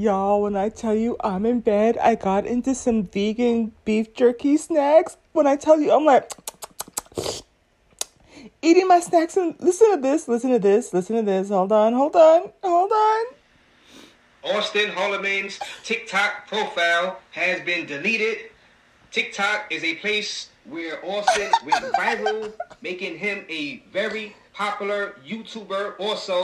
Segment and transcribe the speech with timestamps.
[0.00, 4.56] y'all, when I tell you I'm in bed, I got into some vegan beef jerky
[4.56, 5.16] snacks.
[5.32, 6.32] When I tell you, I'm like
[8.62, 11.50] eating my snacks and listen to this, listen to this, listen to this.
[11.50, 13.26] Hold on, hold on, hold on.
[14.42, 18.38] Austin Holloman's TikTok profile has been deleted.
[19.10, 26.42] TikTok is a place where Austin went viral, making him a very popular YouTuber also.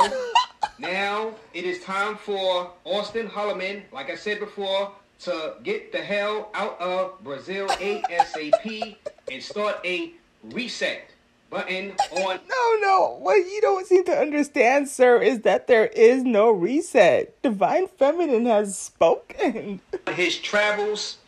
[0.78, 6.50] Now it is time for Austin Holloman, like I said before, to get the hell
[6.54, 8.96] out of Brazil ASAP
[9.30, 10.12] and start a
[10.42, 11.10] reset
[11.48, 12.40] button on.
[12.48, 13.18] No, no.
[13.20, 17.40] What you don't seem to understand, sir, is that there is no reset.
[17.42, 19.80] Divine Feminine has spoken.
[20.14, 21.18] His travels.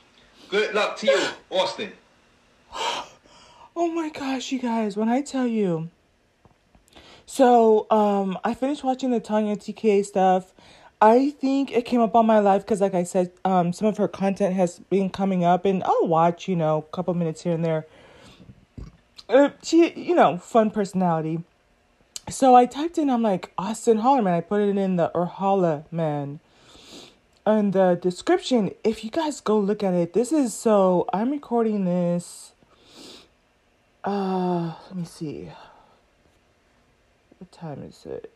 [0.51, 1.93] Good luck to you, Austin.
[2.75, 3.09] oh
[3.77, 5.89] my gosh, you guys, when I tell you.
[7.31, 10.55] So, um, I finished watching the Tanya TK stuff.
[11.01, 13.99] I think it came up on my life because, like I said, um, some of
[13.99, 17.53] her content has been coming up, and I'll watch, you know, a couple minutes here
[17.53, 17.87] and there
[19.29, 21.41] uh, she, you know, fun personality.
[22.29, 24.33] So I typed in, I'm like, Austin Hollerman.
[24.33, 26.41] I put it in the or man.
[27.47, 31.87] And the description, if you guys go look at it, this is so I'm recording
[31.87, 32.53] this.
[34.05, 35.51] Uh, let me see.
[37.39, 38.33] What time is it?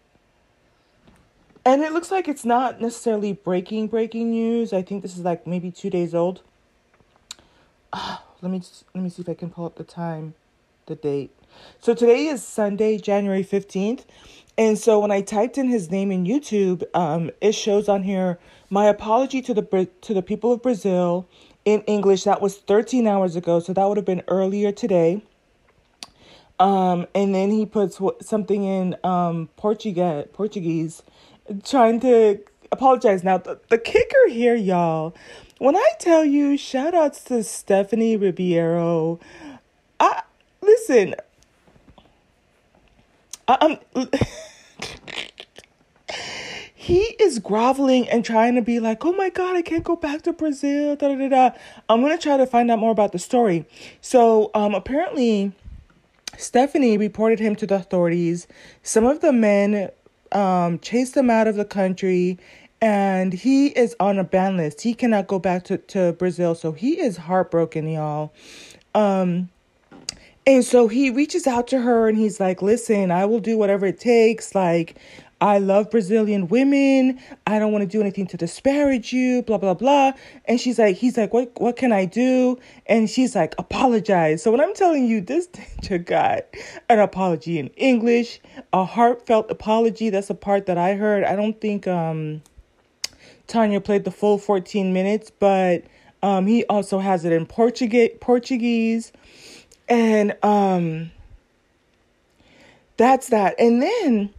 [1.64, 4.72] And it looks like it's not necessarily breaking breaking news.
[4.72, 6.42] I think this is like maybe two days old.
[7.92, 10.34] Let me just, let me see if I can pull up the time
[10.86, 11.30] the date.
[11.80, 14.04] So today is Sunday, January 15th.
[14.58, 18.38] And so when I typed in his name in YouTube, um, it shows on here
[18.68, 21.26] my apology to the to the people of Brazil
[21.64, 22.24] in English.
[22.24, 25.22] That was 13 hours ago, so that would have been earlier today.
[26.62, 31.02] Um, and then he puts something in um, Portuguese, Portuguese,
[31.64, 32.38] trying to
[32.70, 33.24] apologize.
[33.24, 35.12] Now the, the kicker here, y'all,
[35.58, 39.18] when I tell you, shout outs to Stephanie Ribeiro.
[39.98, 40.22] I
[40.60, 41.16] listen,
[43.48, 43.78] um,
[46.76, 50.22] he is groveling and trying to be like, oh my God, I can't go back
[50.22, 50.94] to Brazil.
[50.94, 51.50] Da, da, da.
[51.88, 53.66] I'm going to try to find out more about the story.
[54.00, 55.52] So, um, apparently,
[56.36, 58.46] Stephanie reported him to the authorities.
[58.82, 59.90] Some of the men
[60.32, 62.38] um, chased him out of the country,
[62.80, 64.80] and he is on a ban list.
[64.82, 66.54] He cannot go back to, to Brazil.
[66.54, 68.32] So, he is heartbroken, y'all.
[68.94, 69.50] Um,
[70.46, 73.86] and so he reaches out to her and he's like, Listen, I will do whatever
[73.86, 74.54] it takes.
[74.54, 74.96] Like,
[75.42, 77.18] I love Brazilian women.
[77.48, 80.12] I don't want to do anything to disparage you, blah, blah, blah.
[80.44, 82.60] And she's like, he's like, what, what can I do?
[82.86, 84.40] And she's like, apologize.
[84.40, 86.44] So when I'm telling you, this teacher got
[86.88, 88.40] an apology in English,
[88.72, 90.10] a heartfelt apology.
[90.10, 91.24] That's a part that I heard.
[91.24, 92.40] I don't think, um,
[93.48, 95.82] Tanya played the full 14 minutes, but,
[96.22, 99.10] um, he also has it in Portuguese, Portuguese.
[99.88, 101.10] And um
[102.96, 103.58] that's that.
[103.58, 104.32] And then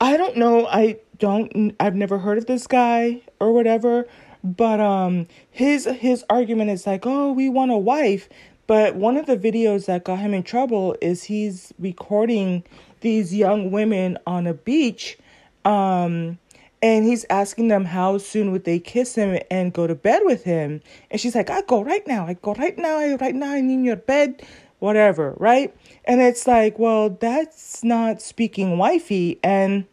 [0.00, 4.06] I don't know, I don't I've never heard of this guy or whatever,
[4.44, 8.28] but um his his argument is like, "Oh, we want a wife."
[8.66, 12.64] But one of the videos that got him in trouble is he's recording
[13.00, 15.18] these young women on a beach
[15.64, 16.38] um
[16.82, 20.44] and he's asking them how soon would they kiss him and go to bed with
[20.44, 20.80] him
[21.10, 23.70] and she's like i go right now i go right now I, right now i'm
[23.70, 24.42] in your bed
[24.78, 25.74] whatever right?
[26.04, 29.38] And it's like well that's not speaking wifey.
[29.42, 29.86] And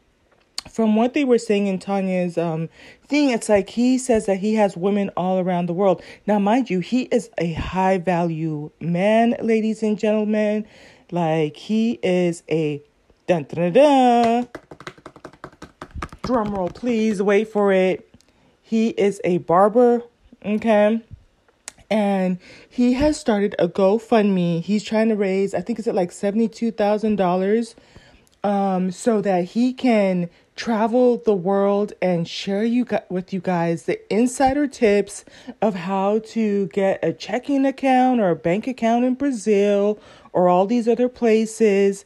[0.70, 2.70] from what they were saying in tanya's um
[3.08, 6.02] thing it's like he says that he has women all around the world.
[6.28, 10.66] Now mind you he is a high value man ladies and gentlemen.
[11.12, 12.82] Like he is a
[13.28, 14.48] dun, dun, dun,
[16.24, 17.22] drum roll please.
[17.22, 18.10] Wait for it.
[18.62, 20.04] He is a barber
[20.46, 21.02] okay
[21.90, 22.40] and
[22.70, 24.62] he has started a gofundme.
[24.62, 27.76] He's trying to raise i think it's at like $72000
[28.44, 34.14] um so that he can travel the world and share you with you guys the
[34.14, 35.26] insider tips
[35.62, 40.00] of how to get a checking account or a bank account in brazil
[40.34, 42.04] or all these other places.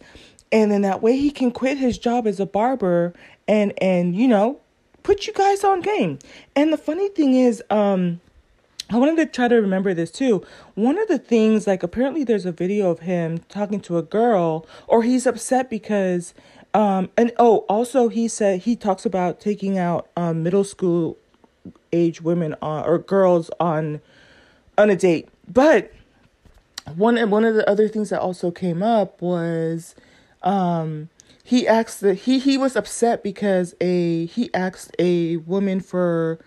[0.51, 3.13] And then that way he can quit his job as a barber
[3.47, 4.59] and and you know
[5.03, 6.19] put you guys on game.
[6.56, 8.19] And the funny thing is um
[8.89, 10.45] I wanted to try to remember this too.
[10.75, 14.66] One of the things, like, apparently there's a video of him talking to a girl,
[14.88, 16.34] or he's upset because,
[16.74, 21.18] um, and oh, also he said he talks about taking out um, middle school
[21.92, 24.01] age women on, or girls on
[24.78, 25.28] on a date.
[25.51, 25.92] But
[26.95, 29.95] one one of the other things that also came up was
[30.44, 31.10] um
[31.44, 36.40] he asked that he he was upset because a he asked a woman for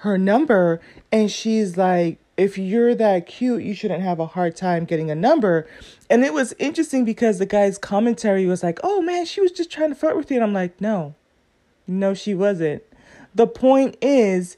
[0.00, 0.80] her number
[1.12, 5.14] and she's like if you're that cute you shouldn't have a hard time getting a
[5.14, 5.66] number.
[6.08, 9.70] And it was interesting because the guy's commentary was like oh man she was just
[9.70, 10.38] trying to flirt with you.
[10.38, 11.14] And i'm like no.
[11.86, 12.82] No she wasn't.
[13.34, 14.56] The point is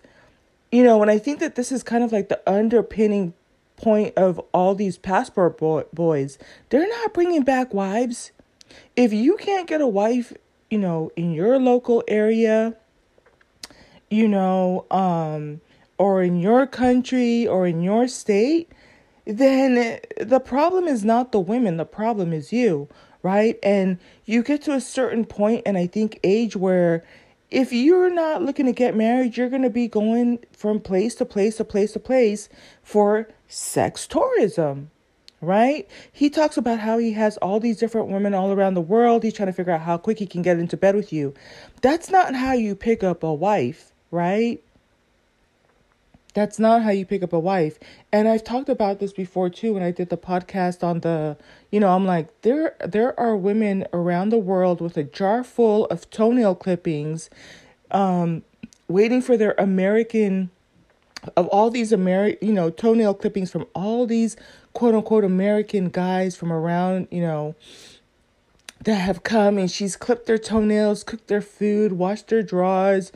[0.70, 3.34] you know and i think that this is kind of like the underpinning
[3.76, 6.38] point of all these passport boy- boys.
[6.68, 8.30] They're not bringing back wives.
[8.94, 10.32] If you can't get a wife
[10.70, 12.76] you know in your local area
[14.12, 15.60] you know, um,
[15.96, 18.70] or in your country or in your state,
[19.24, 22.88] then the problem is not the women, the problem is you,
[23.22, 23.58] right?
[23.62, 27.04] And you get to a certain point, and I think age where
[27.50, 31.24] if you're not looking to get married, you're going to be going from place to
[31.24, 32.48] place to place to place
[32.82, 34.90] for sex tourism,
[35.40, 35.88] right?
[36.10, 39.22] He talks about how he has all these different women all around the world.
[39.22, 41.32] He's trying to figure out how quick he can get into bed with you.
[41.80, 44.62] That's not how you pick up a wife right?
[46.34, 47.78] That's not how you pick up a wife.
[48.12, 51.36] And I've talked about this before too when I did the podcast on the,
[51.70, 55.86] you know, I'm like there there are women around the world with a jar full
[55.86, 57.28] of toenail clippings
[57.90, 58.42] um
[58.88, 60.50] waiting for their American
[61.36, 64.36] of all these American, you know, toenail clippings from all these
[64.72, 67.54] quote unquote American guys from around, you know,
[68.84, 73.12] that have come and she's clipped their toenails, cooked their food, washed their drawers,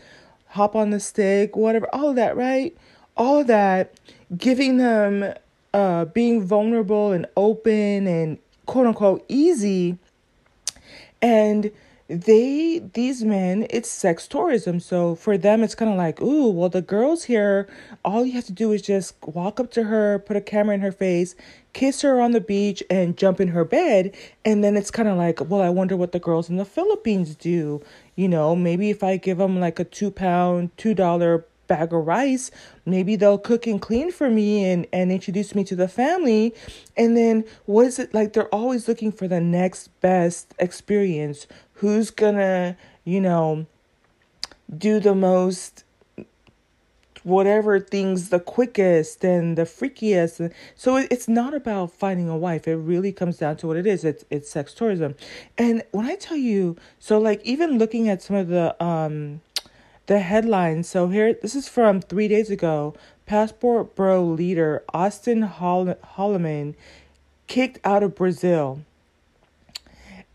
[0.56, 2.76] hop on the stick, whatever, all of that, right?
[3.17, 3.94] All of that,
[4.37, 5.35] giving them
[5.73, 9.99] uh, being vulnerable and open and quote unquote easy.
[11.23, 11.70] And
[12.08, 14.79] they, these men, it's sex tourism.
[14.81, 17.69] So for them, it's kind of like, ooh, well, the girls here,
[18.05, 20.82] all you have to do is just walk up to her, put a camera in
[20.82, 21.35] her face,
[21.73, 24.14] kiss her on the beach, and jump in her bed.
[24.44, 27.35] And then it's kind of like, well, I wonder what the girls in the Philippines
[27.35, 27.82] do.
[28.17, 32.07] You know, maybe if I give them like a two pound, two dollar bag of
[32.07, 32.51] rice,
[32.85, 36.55] maybe they'll cook and clean for me and, and introduce me to the family.
[36.97, 38.33] And then what is it like?
[38.33, 41.47] They're always looking for the next best experience.
[41.75, 43.67] Who's gonna, you know,
[44.77, 45.85] do the most
[47.26, 50.52] whatever things the quickest and the freakiest.
[50.76, 52.69] So it's not about finding a wife.
[52.69, 54.05] It really comes down to what it is.
[54.05, 55.17] It's it's sex tourism.
[55.58, 59.40] And when I tell you, so like even looking at some of the um
[60.06, 60.88] the headlines.
[60.88, 62.94] So here this is from 3 days ago.
[63.26, 66.76] Passport Bro leader Austin Holl- Holloman
[67.49, 68.82] kicked out of Brazil.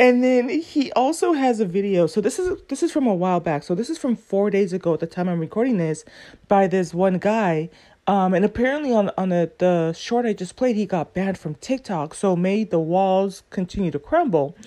[0.02, 2.08] And then he also has a video.
[2.08, 3.62] So this is this is from a while back.
[3.62, 6.04] So this is from four days ago at the time I'm recording this
[6.48, 7.70] by this one guy.
[8.08, 11.54] Um, and apparently on on the, the short I just played, he got banned from
[11.54, 12.16] TikTok.
[12.16, 14.58] So made the walls continue to crumble.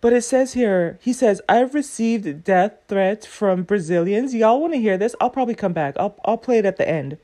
[0.00, 4.34] But it says here, he says, I've received death threats from Brazilians.
[4.34, 5.14] Y'all want to hear this?
[5.20, 5.94] I'll probably come back.
[6.00, 7.16] I'll I'll play it at the end.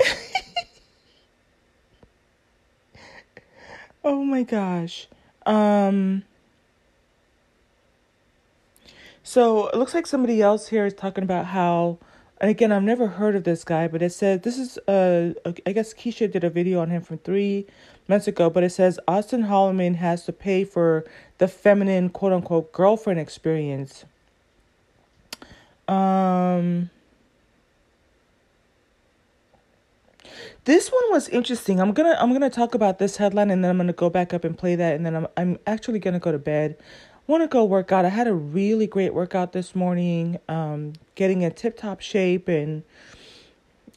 [4.02, 5.06] oh my gosh.
[5.46, 6.24] Um
[9.22, 11.98] so it looks like somebody else here is talking about how
[12.40, 15.34] and again I've never heard of this guy, but it said this is uh
[15.66, 17.66] I guess Keisha did a video on him from three
[18.08, 21.04] months ago, but it says Austin Holloman has to pay for
[21.38, 24.04] the feminine quote unquote girlfriend experience.
[25.86, 26.90] Um
[30.64, 31.80] This one was interesting.
[31.80, 34.44] I'm gonna I'm gonna talk about this headline and then I'm gonna go back up
[34.44, 36.76] and play that and then I'm I'm actually gonna go to bed.
[37.26, 38.04] Want to go work out.
[38.04, 40.38] I had a really great workout this morning.
[40.48, 42.82] Um, getting in tip top shape and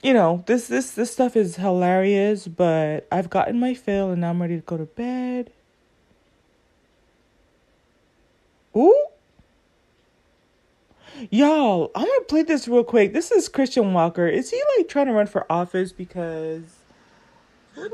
[0.01, 2.47] you know this this this stuff is hilarious.
[2.47, 5.51] But I've gotten my fill and now I'm ready to go to bed.
[8.77, 9.12] Ooh.
[11.29, 13.13] Y'all, I'm gonna play this real quick.
[13.13, 14.27] This is Christian Walker.
[14.27, 16.63] Is he like trying to run for office because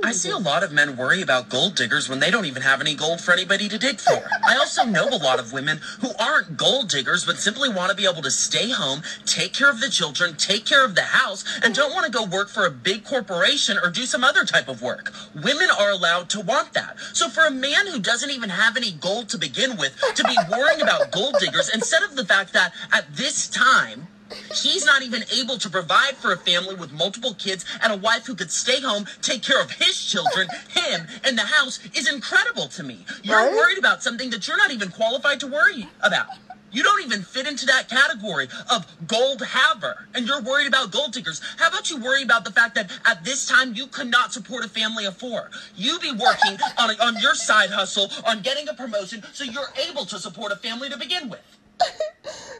[0.04, 2.82] I see a lot of men worry about gold diggers when they don't even have
[2.82, 4.30] any gold for anybody to dig for.
[4.46, 7.96] I also know a lot of women who aren't gold diggers but simply want to
[7.96, 11.46] be able to stay home, take care of the children, take care of the house,
[11.64, 14.68] and don't want to go work for a big corporation or do some other type
[14.68, 15.14] of work.
[15.34, 17.00] Women are allowed to want that.
[17.14, 20.36] So for a man who doesn't even have any gold to begin with to be
[20.52, 24.08] worrying about gold diggers instead of the fact that at this time,
[24.54, 28.26] He's not even able to provide for a family with multiple kids and a wife
[28.26, 32.68] who could stay home, take care of his children, him, and the house is incredible
[32.70, 33.06] to me.
[33.24, 33.52] You're Right?
[33.56, 36.28] worried about something that you're not even qualified to worry about.
[36.72, 41.14] You don't even fit into that category of gold haver, and you're worried about gold
[41.14, 41.42] diggers.
[41.58, 44.64] How about you worry about the fact that at this time you could not support
[44.64, 45.50] a family of four?
[45.76, 50.06] You be working on, on your side hustle, on getting a promotion, so you're able
[50.06, 51.42] to support a family to begin with.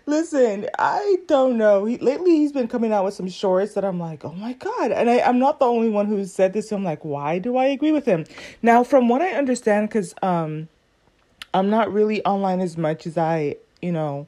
[0.06, 1.86] Listen, I don't know.
[1.86, 4.92] He, lately, he's been coming out with some shorts that I'm like, oh my God.
[4.92, 6.70] And I, I'm not the only one who said this.
[6.70, 8.26] So I'm like, why do I agree with him?
[8.62, 10.68] Now, from what I understand, because um,
[11.54, 14.28] I'm not really online as much as I you know,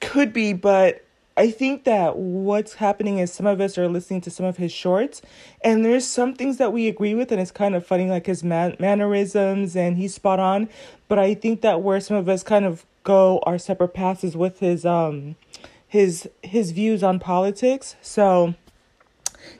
[0.00, 1.04] could be, but
[1.36, 4.72] I think that what's happening is some of us are listening to some of his
[4.72, 5.22] shorts,
[5.62, 8.42] and there's some things that we agree with, and it's kind of funny, like his
[8.42, 10.68] man- mannerisms, and he's spot on.
[11.06, 14.60] But I think that where some of us kind of go our separate paths with
[14.60, 15.36] his um
[15.86, 17.96] his his views on politics.
[18.02, 18.54] So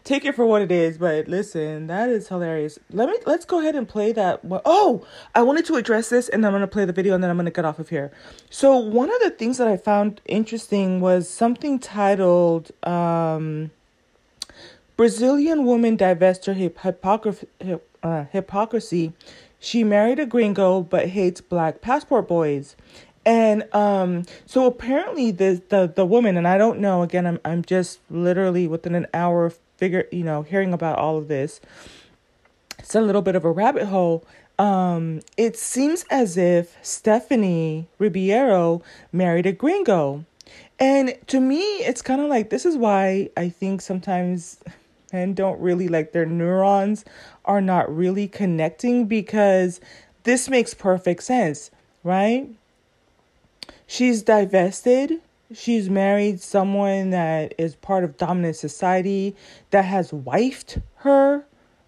[0.05, 0.99] take it for what it is.
[0.99, 2.79] But listen, that is hilarious.
[2.91, 4.41] Let me let's go ahead and play that.
[4.65, 7.39] Oh, I wanted to address this, and I'm gonna play the video, and then I'm
[7.39, 8.13] gonna get off of here.
[8.51, 13.71] So one of the things that I found interesting was something titled um,
[14.97, 17.49] "Brazilian Woman Divests Her hip- hypocrisy."
[18.01, 19.13] Uh, hypocrisy.
[19.59, 22.77] She married a gringo but hates black passport boys.
[23.29, 27.63] And um, so apparently the, the the woman and I don't know again I'm I'm
[27.63, 31.61] just literally within an hour of figure, you know, hearing about all of this,
[32.79, 34.25] it's a little bit of a rabbit hole.
[34.59, 38.83] Um, it seems as if Stephanie Ribeiro
[39.13, 40.25] married a gringo.
[40.81, 44.59] And to me, it's kind of like this is why I think sometimes
[45.13, 47.05] men don't really like their neurons
[47.45, 49.83] are not really connecting because
[50.23, 51.71] this makes perfect sense,
[52.03, 52.49] right?
[53.89, 55.21] She's divested
[55.53, 59.35] she's married someone that is part of dominant society
[59.71, 61.45] that has wifed her,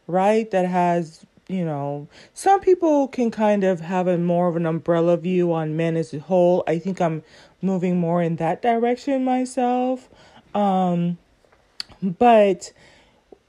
[0.06, 0.50] right?
[0.50, 5.16] That has, you know, some people can kind of have a more of an umbrella
[5.16, 6.64] view on men as a whole.
[6.66, 7.22] I think I'm
[7.60, 10.08] moving more in that direction myself.
[10.54, 11.18] Um
[12.02, 12.72] but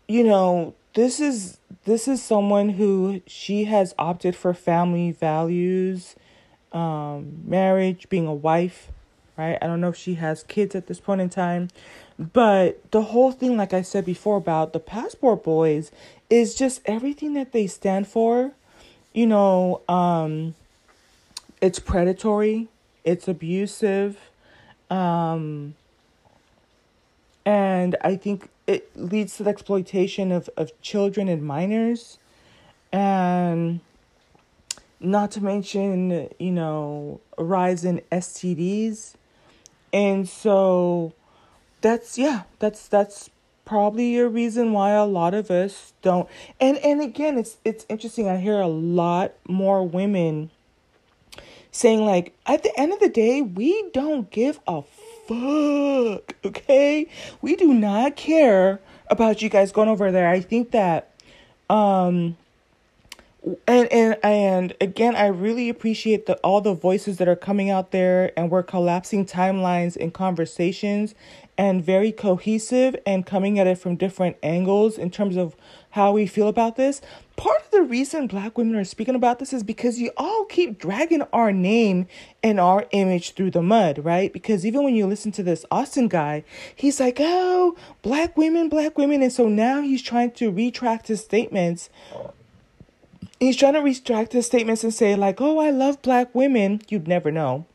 [0.08, 6.15] you know, this is this is someone who she has opted for family values,
[6.72, 8.90] um, marriage, being a wife,
[9.38, 9.58] right?
[9.62, 11.70] I don't know if she has kids at this point in time,
[12.18, 15.92] but the whole thing, like I said before, about the passport boys
[16.30, 18.51] is just everything that they stand for.
[19.13, 20.56] You know, um,
[21.62, 22.70] it's predatory,
[23.04, 24.18] it's abusive,
[24.90, 25.75] um,
[27.46, 32.18] and I think it leads to the exploitation of, of children and minors.
[32.94, 33.80] And
[35.01, 39.15] not to mention, you know, a rise in STDs
[39.93, 41.13] and so
[41.81, 43.29] that's yeah, that's that's
[43.65, 46.27] probably a reason why a lot of us don't
[46.60, 50.50] and and again it's it's interesting I hear a lot more women
[51.72, 54.81] saying like at the end of the day we don't give a
[55.27, 57.08] fuck okay?
[57.41, 60.27] We do not care about you guys going over there.
[60.27, 61.12] I think that
[61.70, 62.36] um
[63.67, 67.89] and and and again i really appreciate the all the voices that are coming out
[67.91, 71.15] there and we're collapsing timelines and conversations
[71.57, 75.55] and very cohesive and coming at it from different angles in terms of
[75.91, 77.01] how we feel about this.
[77.36, 80.79] Part of the reason black women are speaking about this is because you all keep
[80.79, 82.07] dragging our name
[82.41, 84.31] and our image through the mud right?
[84.31, 86.43] Because even when you listen to this austin guy
[86.75, 89.21] he's like oh black women black women.
[89.21, 91.89] And so now he's trying to retract his statements
[93.41, 97.07] he's trying to retract his statements and say like, "Oh, I love black women." You'd
[97.07, 97.65] never know.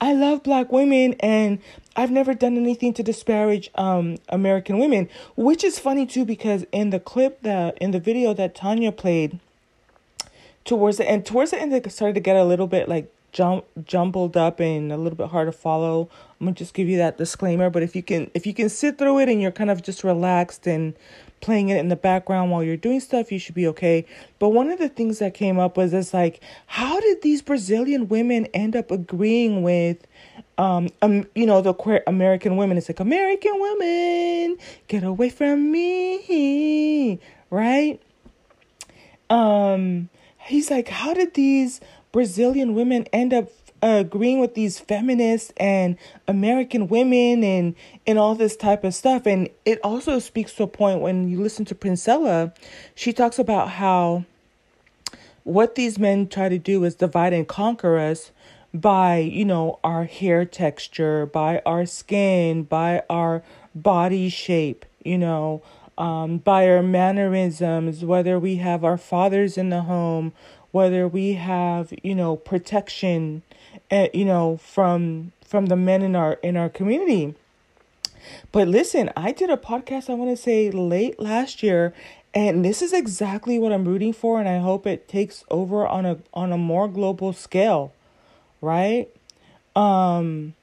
[0.00, 1.58] I love black women and
[1.96, 6.90] I've never done anything to disparage um American women, which is funny too because in
[6.90, 9.40] the clip that in the video that Tanya played
[10.64, 13.64] towards the end towards the end it started to get a little bit like jump
[13.84, 16.08] jumbled up and a little bit hard to follow.
[16.40, 18.98] I'm gonna just give you that disclaimer, but if you can if you can sit
[18.98, 20.94] through it and you're kind of just relaxed and
[21.40, 24.04] playing it in the background while you're doing stuff, you should be okay.
[24.38, 28.08] But one of the things that came up was it's like, how did these Brazilian
[28.08, 30.06] women end up agreeing with,
[30.58, 32.76] um, um, you know, the queer American women?
[32.76, 38.00] It's like American women, get away from me, right?
[39.28, 41.80] Um, he's like, how did these
[42.12, 43.50] Brazilian women end up
[43.82, 47.74] agreeing with these feminists and American women and
[48.06, 49.26] and all this type of stuff.
[49.26, 52.54] And it also speaks to a point when you listen to Princella,
[52.94, 54.24] she talks about how
[55.44, 58.32] what these men try to do is divide and conquer us
[58.74, 63.42] by you know our hair texture by our skin by our
[63.74, 65.62] body shape you know
[65.96, 70.32] um, by our mannerisms whether we have our fathers in the home
[70.72, 73.42] whether we have you know protection
[73.90, 77.34] uh, you know, from from the men in our in our community.
[78.52, 81.94] But listen, I did a podcast I want to say late last year
[82.34, 86.04] and this is exactly what I'm rooting for and I hope it takes over on
[86.04, 87.92] a on a more global scale,
[88.60, 89.08] right?
[89.74, 90.54] Um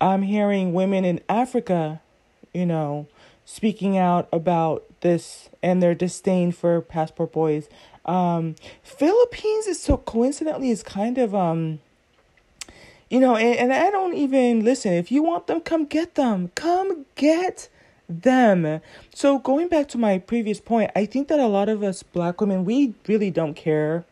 [0.00, 2.00] I'm hearing women in Africa,
[2.54, 3.06] you know,
[3.44, 7.68] speaking out about this and their disdain for passport boys.
[8.04, 11.80] Um Philippines is so coincidentally is kind of um
[13.10, 14.92] you know, and, and I don't even listen.
[14.92, 16.50] If you want them, come get them.
[16.54, 17.68] Come get
[18.08, 18.80] them.
[19.14, 22.40] So going back to my previous point, I think that a lot of us black
[22.40, 24.04] women, we really don't care.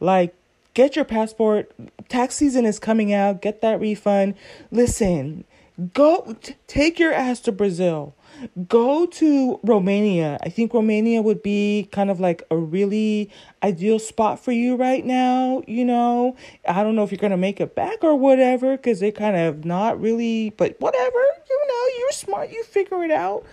[0.00, 0.34] Like,
[0.74, 1.72] get your passport.
[2.08, 3.42] Tax season is coming out.
[3.42, 4.34] Get that refund.
[4.70, 5.44] Listen,
[5.94, 8.14] go t- take your ass to Brazil
[8.66, 10.38] go to Romania.
[10.42, 13.30] I think Romania would be kind of like a really
[13.62, 15.62] ideal spot for you right now.
[15.66, 16.36] You know,
[16.68, 19.36] I don't know if you're going to make it back or whatever because they're kind
[19.36, 23.44] of not really, but whatever, you know, you're smart, you figure it out.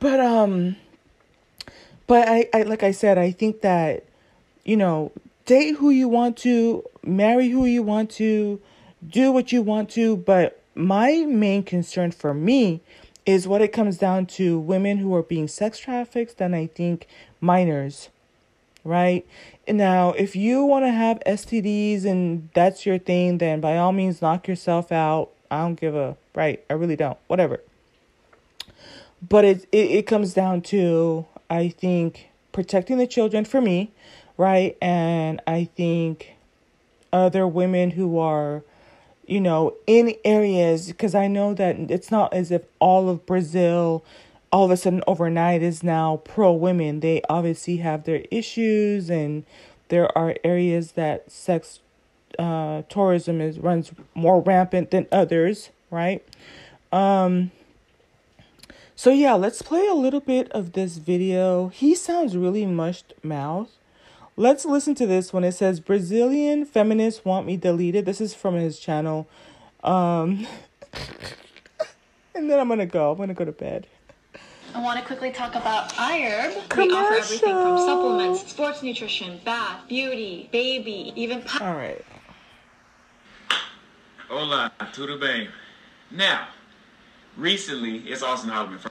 [0.00, 0.76] But, um,
[2.06, 4.04] but I, I, like I said, I think that,
[4.64, 5.12] you know,
[5.46, 8.60] date who you want to, marry who you want to,
[9.08, 10.16] do what you want to.
[10.16, 12.80] But my main concern for me
[13.28, 17.06] is what it comes down to women who are being sex trafficked and I think
[17.42, 18.08] minors,
[18.84, 19.26] right?
[19.68, 24.22] Now, if you want to have STDs and that's your thing, then by all means
[24.22, 25.28] knock yourself out.
[25.50, 26.64] I don't give a right.
[26.70, 27.18] I really don't.
[27.26, 27.60] Whatever.
[29.28, 33.90] But it, it, it comes down to, I think, protecting the children for me,
[34.38, 34.74] right?
[34.80, 36.34] And I think
[37.12, 38.62] other women who are
[39.28, 44.04] you know, in areas, because I know that it's not as if all of Brazil
[44.50, 47.00] all of a sudden overnight is now pro women.
[47.00, 49.44] They obviously have their issues, and
[49.88, 51.80] there are areas that sex
[52.38, 56.26] uh, tourism is runs more rampant than others, right?
[56.92, 57.50] Um,
[58.96, 61.68] so yeah, let's play a little bit of this video.
[61.68, 63.70] He sounds really mushed mouth.
[64.38, 68.06] Let's listen to this when it says Brazilian feminists want me deleted.
[68.06, 69.28] This is from his channel.
[69.82, 70.46] Um,
[72.36, 73.10] and then I'm going to go.
[73.10, 73.88] I'm going to go to bed.
[74.76, 76.76] I want to quickly talk about iHerb.
[76.76, 81.42] We offer everything from supplements, sports nutrition, bath, beauty, baby, even...
[81.60, 82.04] All right.
[84.28, 85.48] Hola, tudo bem.
[86.12, 86.46] Now,
[87.36, 88.88] recently, it's Austin Holloman.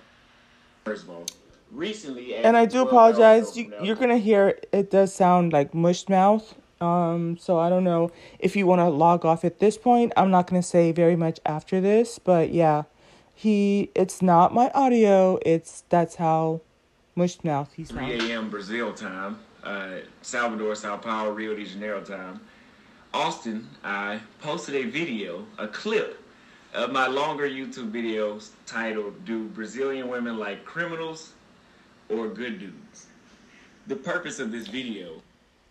[0.84, 1.26] First of all,
[1.72, 2.36] recently.
[2.36, 3.58] And I do apologize.
[3.58, 6.56] You, you're gonna hear it does sound like mushed mouth.
[6.80, 10.14] Um, so I don't know if you want to log off at this point.
[10.16, 12.84] I'm not gonna say very much after this, but yeah,
[13.34, 13.90] he.
[13.96, 15.40] It's not my audio.
[15.46, 16.62] It's that's how
[17.16, 18.22] mushed mouth he sounds.
[18.22, 18.50] 3 a.m.
[18.50, 22.40] Brazil time, uh, Salvador, Sao Paulo, Rio de Janeiro time.
[23.14, 26.22] Austin, I posted a video, a clip
[26.74, 31.34] of my longer YouTube videos titled "Do Brazilian Women Like Criminals
[32.10, 33.08] or good dudes.
[33.88, 35.22] The purpose of this video.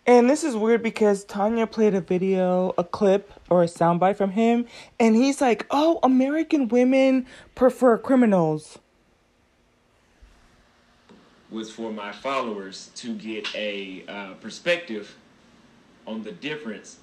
[0.05, 4.31] And this is weird because Tanya played a video, a clip, or a soundbite from
[4.31, 4.65] him,
[4.99, 8.79] and he's like, oh, American women prefer criminals.
[11.51, 15.15] Was for my followers to get a uh, perspective
[16.05, 16.99] on the difference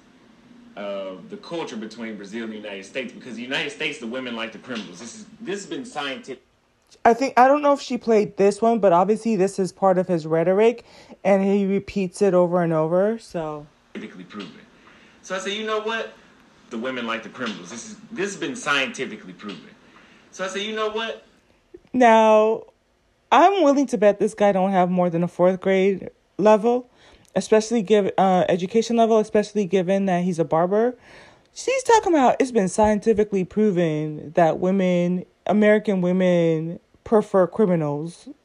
[0.75, 4.35] of the culture between Brazil and the United States because the United States, the women
[4.35, 4.99] like the criminals.
[4.99, 6.43] This is this has been scientific.
[7.03, 9.97] I think I don't know if she played this one, but obviously this is part
[9.97, 10.85] of his rhetoric,
[11.23, 13.19] and he repeats it over and over.
[13.19, 14.51] So scientifically proven.
[15.21, 16.13] So I said, you know what?
[16.69, 17.71] The women like the criminals.
[17.71, 19.61] This is this has been scientifically proven.
[20.31, 21.25] So I said, you know what?
[21.93, 22.63] Now,
[23.31, 26.89] I'm willing to bet this guy don't have more than a fourth grade level,
[27.35, 30.97] especially give uh, education level, especially given that he's a barber.
[31.53, 38.27] She's talking about it's been scientifically proven that women, American women, prefer criminals.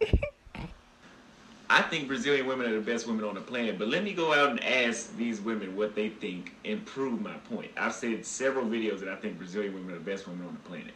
[1.73, 4.35] I think Brazilian women are the best women on the planet, but let me go
[4.35, 7.71] out and ask these women what they think and prove my point.
[7.77, 10.69] I've said several videos that I think Brazilian women are the best women on the
[10.69, 10.93] planet.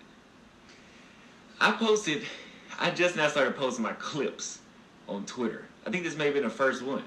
[1.60, 2.22] I posted,
[2.80, 4.58] I just now started posting my clips
[5.08, 5.64] on Twitter.
[5.86, 7.04] I think this may have been the first one.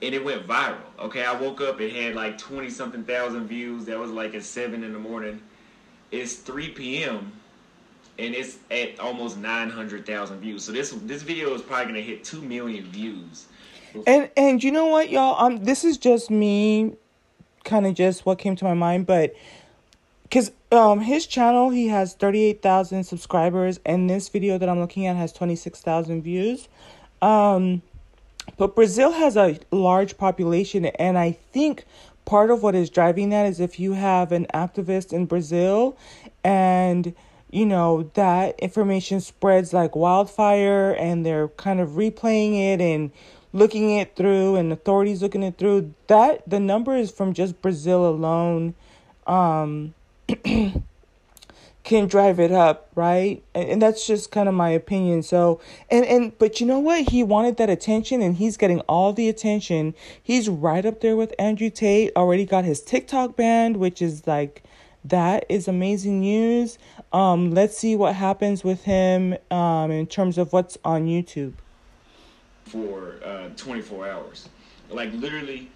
[0.00, 0.78] And it went viral.
[1.00, 3.84] Okay, I woke up, it had like 20 something thousand views.
[3.86, 5.42] That was like at 7 in the morning.
[6.12, 7.32] It's 3 p.m
[8.18, 10.64] and it's at almost 900,000 views.
[10.64, 13.46] So this this video is probably going to hit 2 million views.
[14.06, 16.94] And and you know what y'all um this is just me
[17.64, 19.34] kind of just what came to my mind but
[20.30, 25.16] cuz um his channel he has 38,000 subscribers and this video that I'm looking at
[25.16, 26.68] has 26,000 views.
[27.22, 27.82] Um
[28.58, 31.84] but Brazil has a large population and I think
[32.24, 35.96] part of what is driving that is if you have an activist in Brazil
[36.42, 37.14] and
[37.54, 43.12] you know that information spreads like wildfire and they're kind of replaying it and
[43.52, 48.06] looking it through and authorities looking it through that the number is from just Brazil
[48.06, 48.74] alone
[49.26, 49.94] um
[51.84, 53.42] can drive it up, right?
[53.54, 55.22] And, and that's just kind of my opinion.
[55.22, 57.10] So, and and but you know what?
[57.10, 59.94] He wanted that attention, and he's getting all the attention.
[60.20, 62.10] He's right up there with Andrew Tate.
[62.16, 64.62] Already got his TikTok banned, which is like
[65.04, 66.78] that is amazing news.
[67.14, 71.52] Um, let's see what happens with him um, in terms of what's on YouTube.
[72.64, 74.48] For uh, 24 hours.
[74.90, 75.70] Like literally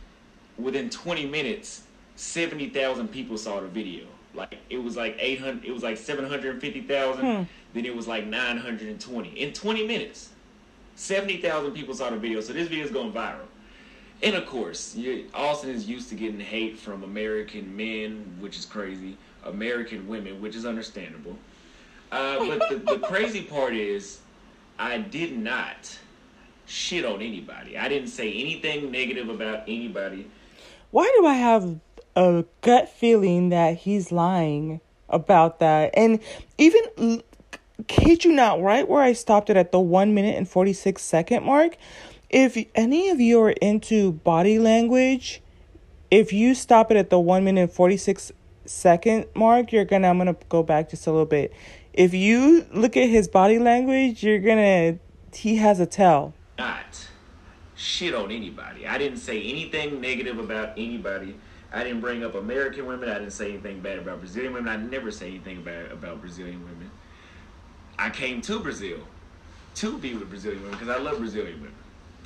[0.59, 1.85] within 20 minutes,
[2.16, 4.05] 70,000 people saw the video.
[4.35, 7.24] Like it was like 800, it was like 750,000.
[7.24, 7.42] Hmm.
[7.72, 10.31] Then it was like 920 in 20 minutes.
[10.96, 13.46] 70,000 people saw the video, so this video is going viral.
[14.24, 14.98] And of course,
[15.33, 19.16] Austin is used to getting hate from American men, which is crazy.
[19.44, 21.37] American women, which is understandable.
[22.11, 24.20] Uh, but the, the crazy part is,
[24.79, 25.98] I did not
[26.66, 27.79] shit on anybody.
[27.79, 30.31] I didn't say anything negative about anybody.
[30.90, 31.81] Why do I have
[32.18, 35.90] a gut feeling that he's lying about that.
[35.94, 36.20] And
[36.59, 37.22] even
[37.87, 41.44] kid you not, right where I stopped it at the one minute and 46 second
[41.44, 41.77] mark,
[42.29, 45.40] if any of you are into body language,
[46.11, 48.33] if you stop it at the one minute and 46
[48.68, 51.52] second mark, you're gonna, I'm gonna go back just a little bit.
[51.92, 54.98] If you look at his body language, you're gonna,
[55.33, 56.35] he has a tell.
[56.59, 57.09] Not
[57.74, 58.87] shit on anybody.
[58.87, 61.37] I didn't say anything negative about anybody.
[61.72, 63.09] I didn't bring up American women.
[63.09, 64.68] I didn't say anything bad about Brazilian women.
[64.68, 66.90] I never say anything bad about Brazilian women.
[67.98, 68.98] I came to Brazil
[69.76, 71.74] to be with Brazilian women because I love Brazilian women.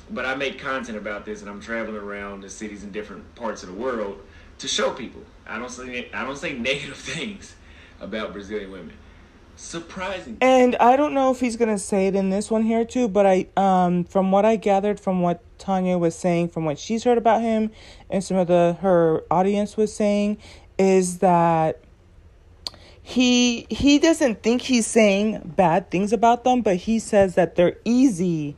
[0.09, 3.63] But I make content about this, and I'm traveling around the cities in different parts
[3.63, 4.21] of the world
[4.63, 5.21] to show people.
[5.45, 7.55] I don't say I don't say negative things
[7.99, 8.97] about Brazilian women
[9.55, 10.37] surprising.
[10.41, 13.25] And I don't know if he's gonna say it in this one here too, but
[13.25, 17.17] I um from what I gathered from what Tanya was saying, from what she's heard
[17.17, 17.71] about him,
[18.09, 20.37] and some of the her audience was saying,
[20.79, 21.81] is that
[23.01, 27.77] he he doesn't think he's saying bad things about them, but he says that they're
[27.83, 28.55] easy,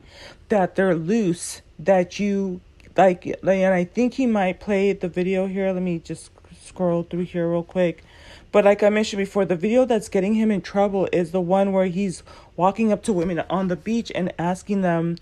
[0.50, 2.60] that they're loose, that you
[2.96, 5.72] like, and I think he might play the video here.
[5.72, 6.30] Let me just
[6.62, 8.04] scroll through here real quick.
[8.52, 11.72] But like I mentioned before, the video that's getting him in trouble is the one
[11.72, 12.22] where he's
[12.56, 15.16] walking up to women on the beach and asking them,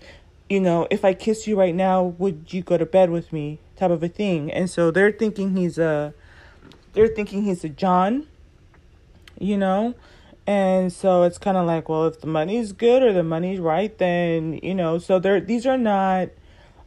[0.49, 3.59] you know, if I kiss you right now, would you go to bed with me?
[3.75, 4.51] Type of a thing.
[4.51, 6.13] And so they're thinking he's a
[6.93, 8.27] they're thinking he's a John,
[9.37, 9.95] you know?
[10.47, 13.97] And so it's kind of like, well, if the money's good or the money's right,
[13.97, 16.29] then, you know, so they're these are not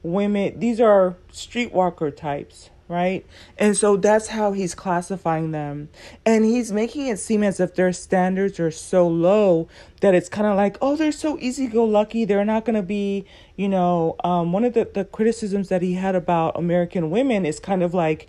[0.03, 3.27] women, these are streetwalker types, right?
[3.59, 5.89] And so that's how he's classifying them.
[6.25, 9.69] And he's making it seem as if their standards are so low
[10.01, 12.25] that it's kind of like, oh, they're so easy go lucky.
[12.25, 15.95] They're not going to be, you know, um, one of the, the criticisms that he
[15.95, 18.29] had about American women is kind of like,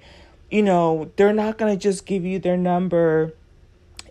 [0.51, 3.33] you know, they're not going to just give you their number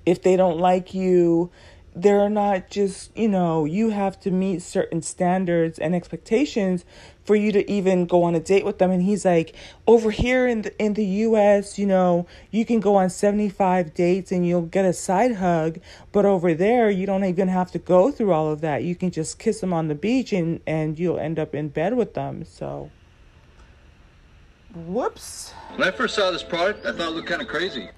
[0.06, 1.50] if they don't like you
[1.94, 6.84] they're not just, you know, you have to meet certain standards and expectations
[7.28, 8.90] for you to even go on a date with them.
[8.90, 9.54] And he's like
[9.86, 14.32] over here in the in the US you know you can go on 75 dates
[14.32, 15.78] and you'll get a side hug
[16.10, 18.82] but over there you don't even have to go through all of that.
[18.82, 21.98] You can just kiss them on the beach and and you'll end up in bed
[21.98, 22.46] with them.
[22.46, 22.90] So
[24.74, 25.52] whoops.
[25.76, 27.90] When I first saw this product I thought it looked kind of crazy.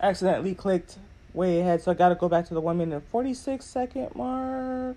[0.00, 0.96] Accidentally clicked
[1.34, 4.96] way ahead so I got to go back to the 1 minute 46 second mark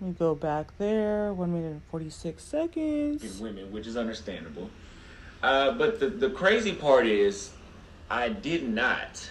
[0.00, 1.32] let me go back there.
[1.34, 3.38] One minute and 46 seconds.
[3.38, 4.70] Women, which is understandable.
[5.42, 7.50] Uh, but the, the crazy part is,
[8.08, 9.30] I did not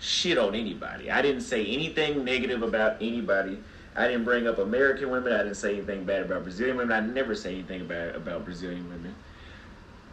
[0.00, 1.10] shit on anybody.
[1.10, 3.58] I didn't say anything negative about anybody.
[3.94, 5.32] I didn't bring up American women.
[5.32, 6.96] I didn't say anything bad about Brazilian women.
[6.96, 9.14] I never say anything bad about Brazilian women.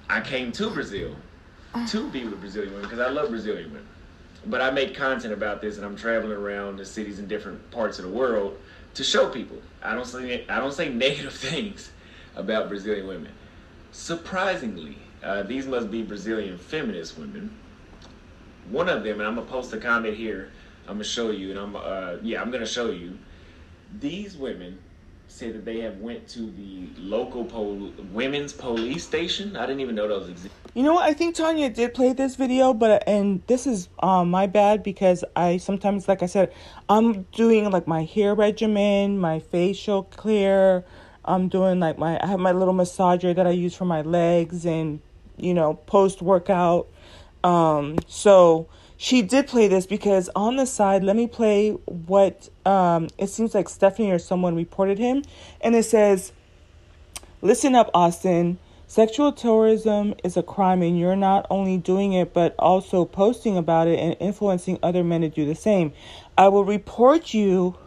[0.08, 1.16] I came to Brazil
[1.88, 3.88] to be with Brazilian women because I love Brazilian women.
[4.46, 8.00] But I make content about this and I'm traveling around the cities in different parts
[8.00, 8.58] of the world
[8.96, 9.58] to show people.
[9.82, 11.92] I don't say I don't say negative things
[12.36, 13.32] about Brazilian women.
[13.92, 17.56] Surprisingly, uh, these must be Brazilian feminist women.
[18.70, 20.52] One of them, and I'm gonna post a comment here.
[20.88, 23.18] I'm gonna show you, and I'm uh, yeah, I'm gonna show you.
[24.00, 24.78] These women
[25.30, 29.56] say that they have went to the local pol- women's police station.
[29.56, 30.52] I didn't even know those existed.
[30.74, 31.04] You know what?
[31.04, 35.24] I think Tanya did play this video, but and this is um my bad because
[35.36, 36.54] I sometimes, like I said,
[36.88, 40.84] I'm doing like my hair regimen, my facial clear.
[41.26, 44.66] I'm doing like my I have my little massager that I use for my legs
[44.66, 45.02] and
[45.38, 46.88] you know, post workout.
[47.44, 48.68] Um, so
[49.02, 53.56] she did play this because on the side, let me play what um, it seems
[53.56, 55.24] like Stephanie or someone reported him.
[55.62, 56.34] And it says,
[57.42, 58.60] Listen up, Austin.
[58.88, 63.88] Sexual tourism is a crime, and you're not only doing it, but also posting about
[63.88, 65.94] it and influencing other men to do the same.
[66.38, 67.78] I will report you.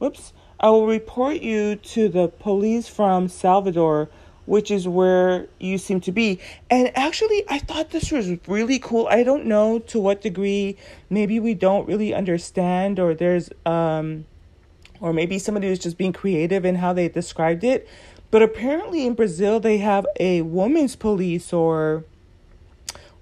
[0.00, 0.32] Whoops.
[0.58, 4.10] I will report you to the police from Salvador,
[4.46, 6.40] which is where you seem to be.
[6.70, 9.06] And actually, I thought this was really cool.
[9.08, 10.76] I don't know to what degree
[11.08, 14.26] maybe we don't really understand, or there's, um,
[15.00, 17.88] or maybe somebody was just being creative in how they described it.
[18.30, 22.04] But apparently in Brazil, they have a women's police or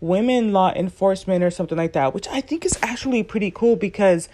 [0.01, 4.29] women law enforcement or something like that, which I think is actually pretty cool because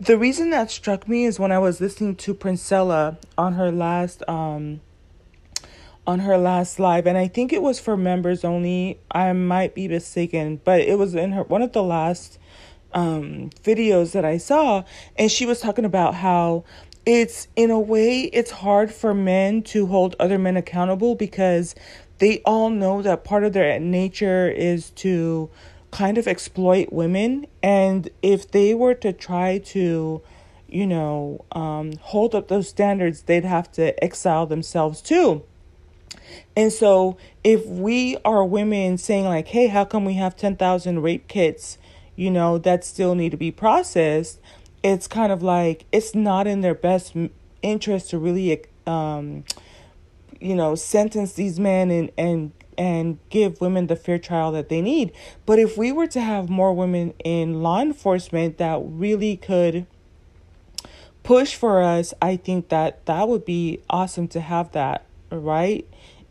[0.00, 4.28] the reason that struck me is when I was listening to Princella on her last
[4.28, 4.80] um
[6.06, 8.98] on her last live and I think it was for members only.
[9.10, 12.38] I might be mistaken, but it was in her one of the last
[12.92, 14.84] um videos that I saw
[15.16, 16.64] and she was talking about how
[17.06, 21.74] it's in a way it's hard for men to hold other men accountable because
[22.18, 25.50] they all know that part of their nature is to
[25.90, 30.22] kind of exploit women and if they were to try to
[30.68, 35.42] you know um, hold up those standards they'd have to exile themselves too
[36.56, 41.28] and so if we are women saying like hey how come we have 10,000 rape
[41.28, 41.78] kits
[42.16, 44.38] you know that still need to be processed?
[44.82, 47.14] It's kind of like it's not in their best
[47.62, 49.44] interest to really um,
[50.40, 54.80] you know sentence these men and and and give women the fair trial that they
[54.80, 55.12] need.
[55.46, 59.86] But if we were to have more women in law enforcement that really could
[61.22, 65.86] push for us i think that that would be awesome to have that right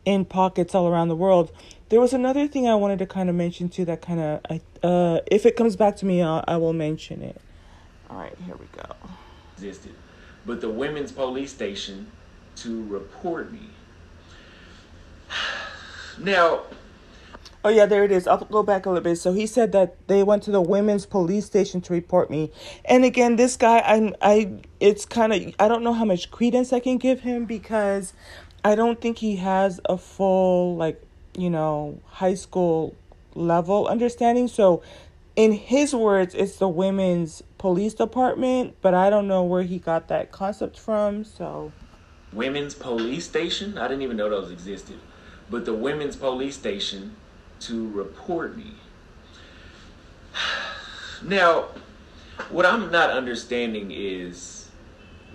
[0.05, 1.51] in pockets all around the world
[1.89, 5.19] there was another thing i wanted to kind of mention too that kind of uh
[5.27, 7.41] if it comes back to me I'll, i will mention it
[8.11, 8.93] all right, here we go.
[9.55, 9.95] Existed,
[10.45, 12.11] but the women's police station
[12.57, 13.69] to report me.
[16.19, 16.63] Now,
[17.63, 18.27] Oh yeah, there it is.
[18.27, 19.15] I'll go back a little bit.
[19.15, 22.51] So he said that they went to the women's police station to report me.
[22.85, 26.73] And again, this guy I'm, I it's kind of I don't know how much credence
[26.73, 28.13] I can give him because
[28.63, 31.01] I don't think he has a full like,
[31.37, 32.95] you know, high school
[33.33, 34.47] level understanding.
[34.47, 34.83] So
[35.35, 40.07] in his words, it's the women's police department, but I don't know where he got
[40.09, 41.23] that concept from.
[41.23, 41.71] So,
[42.33, 43.77] women's police station?
[43.77, 44.99] I didn't even know those existed.
[45.49, 47.15] But the women's police station
[47.61, 48.73] to report me.
[51.23, 51.67] Now,
[52.49, 54.71] what I'm not understanding is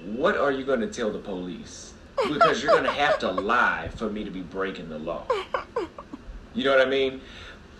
[0.04, 1.85] what are you going to tell the police?
[2.28, 5.24] Because you're going to have to lie for me to be breaking the law.
[6.54, 7.20] You know what I mean?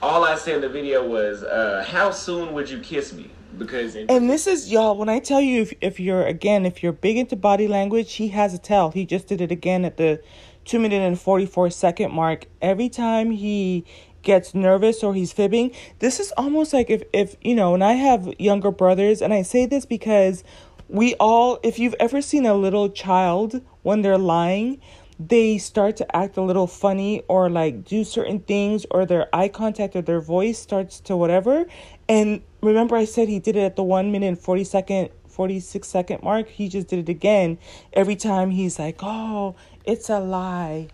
[0.03, 3.97] all I said in the video was, uh, "How soon would you kiss me?" Because
[3.97, 4.97] and this is y'all.
[4.97, 8.29] When I tell you, if if you're again, if you're big into body language, he
[8.29, 8.91] has a tell.
[8.91, 10.21] He just did it again at the
[10.65, 12.47] two minute and forty four second mark.
[12.61, 13.85] Every time he
[14.23, 15.71] gets nervous or he's fibbing,
[16.01, 17.73] this is almost like if if you know.
[17.73, 20.45] And I have younger brothers, and I say this because
[20.89, 24.81] we all, if you've ever seen a little child when they're lying
[25.19, 29.49] they start to act a little funny or like do certain things or their eye
[29.49, 31.65] contact or their voice starts to whatever.
[32.09, 35.87] And remember I said he did it at the 1 minute and 40 second 46
[35.87, 36.49] second mark.
[36.49, 37.59] He just did it again
[37.93, 40.89] every time he's like, "Oh, it's a lie."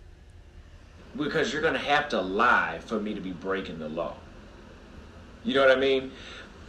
[1.15, 4.15] Because you're going to have to lie for me to be breaking the law.
[5.43, 6.11] You know what I mean?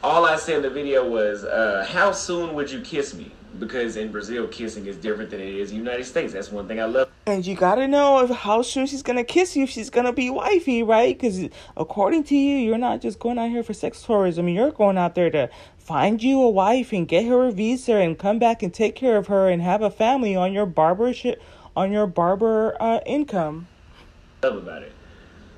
[0.04, 3.96] All I said in the video was, uh, "How soon would you kiss me?" because
[3.96, 6.34] in Brazil, kissing is different than it is in the United States.
[6.34, 7.08] That's one thing I love.
[7.26, 10.28] And you gotta know if how soon she's gonna kiss you if she's gonna be
[10.28, 11.18] wifey, right?
[11.18, 14.46] Because according to you, you're not just going out here for sex tourism.
[14.46, 18.18] You're going out there to find you a wife and get her a visa and
[18.18, 21.40] come back and take care of her and have a family on your barber sh-
[21.74, 23.68] on your barber uh, income.
[24.42, 24.92] Love about it,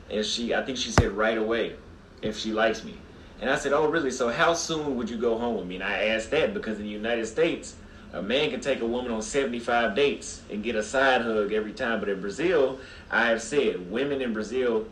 [0.09, 1.75] and she, I think she said right away
[2.23, 2.95] if she likes me.
[3.41, 4.11] And I said, "Oh, really?
[4.11, 6.85] So how soon would you go home with me?" And I asked that because in
[6.85, 7.75] the United States,
[8.13, 11.73] a man can take a woman on 75 dates and get a side hug every
[11.73, 12.01] time.
[12.01, 12.79] But in Brazil,
[13.11, 14.87] I have said women in Brazil,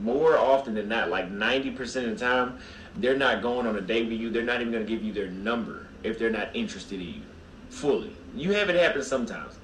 [0.00, 2.58] more often than not, like 90% of the time,
[2.96, 4.30] they're not going on a date with you.
[4.30, 7.22] They're not even going to give you their number if they're not interested in you
[7.68, 8.16] fully.
[8.34, 9.54] You have it happen sometimes.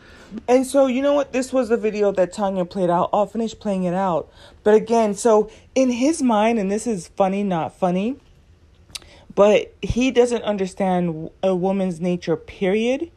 [0.46, 1.32] And so, you know what?
[1.32, 3.10] This was the video that Tanya played out.
[3.12, 4.30] I'll finish playing it out.
[4.62, 8.16] But again, so in his mind, and this is funny, not funny
[9.34, 13.10] but he doesn't understand a woman's nature, period.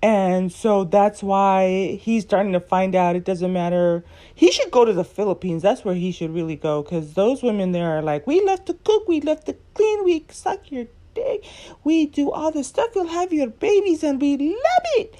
[0.00, 4.04] And so that's why he's starting to find out it doesn't matter.
[4.32, 5.62] He should go to the Philippines.
[5.62, 8.74] That's where he should really go because those women there are like, we love to
[8.74, 11.44] cook, we love to clean, we suck your dick,
[11.82, 15.16] we do all this stuff, you'll have your babies, and we love it.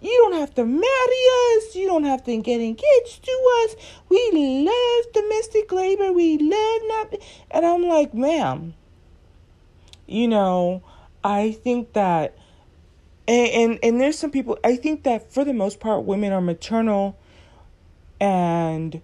[0.00, 0.84] You don't have to marry
[1.56, 1.74] us.
[1.74, 3.76] You don't have to get engaged to us.
[4.08, 6.12] We love domestic labor.
[6.12, 7.14] We love not.
[7.50, 8.74] And I'm like, ma'am,
[10.06, 10.82] you know,
[11.22, 12.36] I think that
[13.28, 16.40] and, and and there's some people I think that for the most part women are
[16.40, 17.18] maternal
[18.20, 19.00] and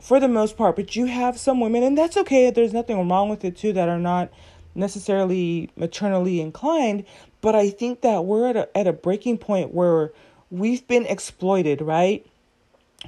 [0.00, 3.30] for the most part but you have some women and that's okay there's nothing wrong
[3.30, 4.30] with it too that are not
[4.74, 7.04] necessarily maternally inclined
[7.44, 10.12] but I think that we're at a, at a breaking point where
[10.50, 12.26] we've been exploited right?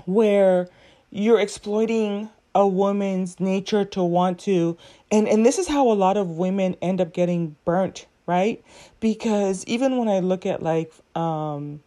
[0.05, 0.69] Where
[1.11, 4.77] you're exploiting a woman's nature to want to.
[5.11, 8.63] And and this is how a lot of women end up getting burnt right?
[9.01, 11.81] Because even when i look at like um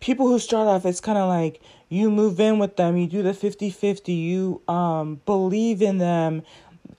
[0.00, 3.22] people who start off it's kind of like you move in with them you do
[3.22, 6.42] the 50-50 you um believe in them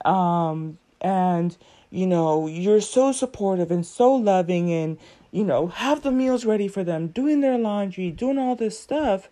[0.06, 1.58] um and
[1.92, 4.98] you know you're so supportive and so loving and
[5.32, 9.30] you know have the meals ready for them doing their laundry doing all this stuff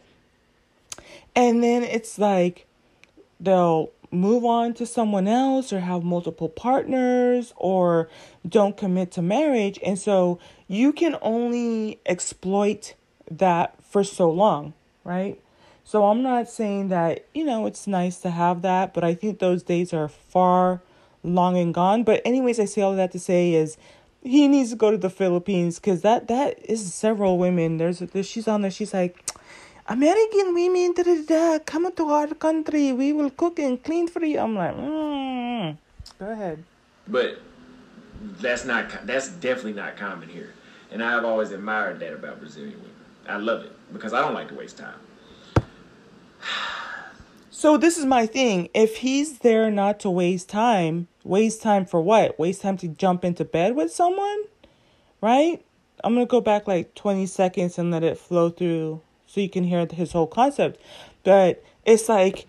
[1.36, 2.66] and then it's like
[3.40, 8.10] they'll move on to someone else or have multiple partners or
[8.48, 9.80] don't commit to marriage.
[9.86, 12.96] And so you can only exploit
[13.30, 15.40] that for so long, right?
[15.84, 19.40] So I'm not saying that, you know, it's nice to have that, but I think
[19.40, 20.82] those days are far
[21.28, 22.04] long and gone.
[22.04, 23.78] But anyways, I say all that to say is
[24.24, 27.78] he needs to go to the Philippines because that that is several women.
[27.78, 28.72] There's, there's she's on there.
[28.72, 29.24] She's like,
[29.88, 32.92] American women, da, da, da, come to our country.
[32.92, 34.40] We will cook and clean for you.
[34.40, 35.78] I'm like, mm.
[36.20, 36.64] go ahead.
[37.08, 37.42] But
[38.42, 40.54] that's not that's definitely not common here,
[40.92, 42.92] and I've always admired that about Brazilian women.
[43.28, 45.00] I love it because I don't like to waste time.
[47.50, 48.70] So this is my thing.
[48.76, 52.40] If he's there not to waste time, waste time for what?
[52.40, 54.44] Waste time to jump into bed with someone?
[55.22, 55.64] Right?
[56.04, 59.50] I'm going to go back like 20 seconds and let it flow through so you
[59.50, 60.80] can hear his whole concept.
[61.24, 62.48] But it's like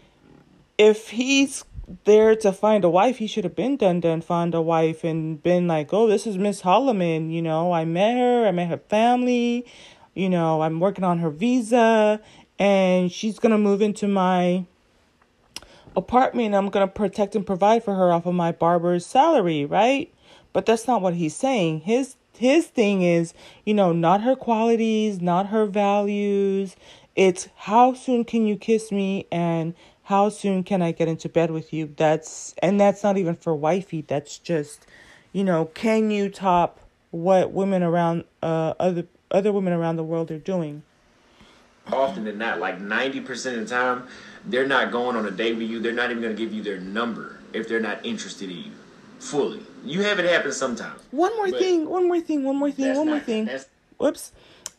[0.77, 1.64] if he's
[2.05, 5.43] there to find a wife, he should have been done done find a wife and
[5.43, 7.33] been like, oh, this is Miss Holloman.
[7.33, 9.67] You know, I met her, I met her family.
[10.14, 12.21] You know, I'm working on her visa,
[12.59, 14.67] and she's gonna move into my
[15.96, 16.55] apartment.
[16.55, 20.12] I'm gonna protect and provide for her off of my barber's salary, right?
[20.53, 21.81] But that's not what he's saying.
[21.81, 26.77] His his thing is, you know, not her qualities, not her values.
[27.16, 29.74] It's how soon can you kiss me and
[30.05, 31.92] how soon can I get into bed with you?
[31.96, 34.03] That's and that's not even for wifey.
[34.07, 34.87] That's just,
[35.33, 40.31] you know, can you top what women around uh other other women around the world
[40.31, 40.83] are doing?
[41.92, 44.07] Often than not, like ninety percent of the time,
[44.44, 45.81] they're not going on a date with you.
[45.81, 48.72] They're not even going to give you their number if they're not interested in you
[49.18, 49.61] fully.
[49.85, 51.01] You have it happen sometimes.
[51.11, 53.51] One more thing, one more thing, one more thing, one more thing.
[53.98, 54.33] Whoops.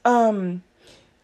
[0.06, 0.64] Um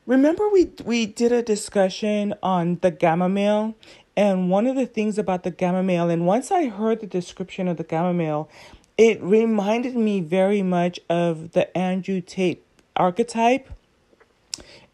[0.05, 3.75] remember we we did a discussion on the gamma male
[4.17, 7.67] and one of the things about the gamma male and once I heard the description
[7.67, 8.49] of the gamma male,
[8.97, 12.63] it reminded me very much of the Andrew Tate
[12.95, 13.69] archetype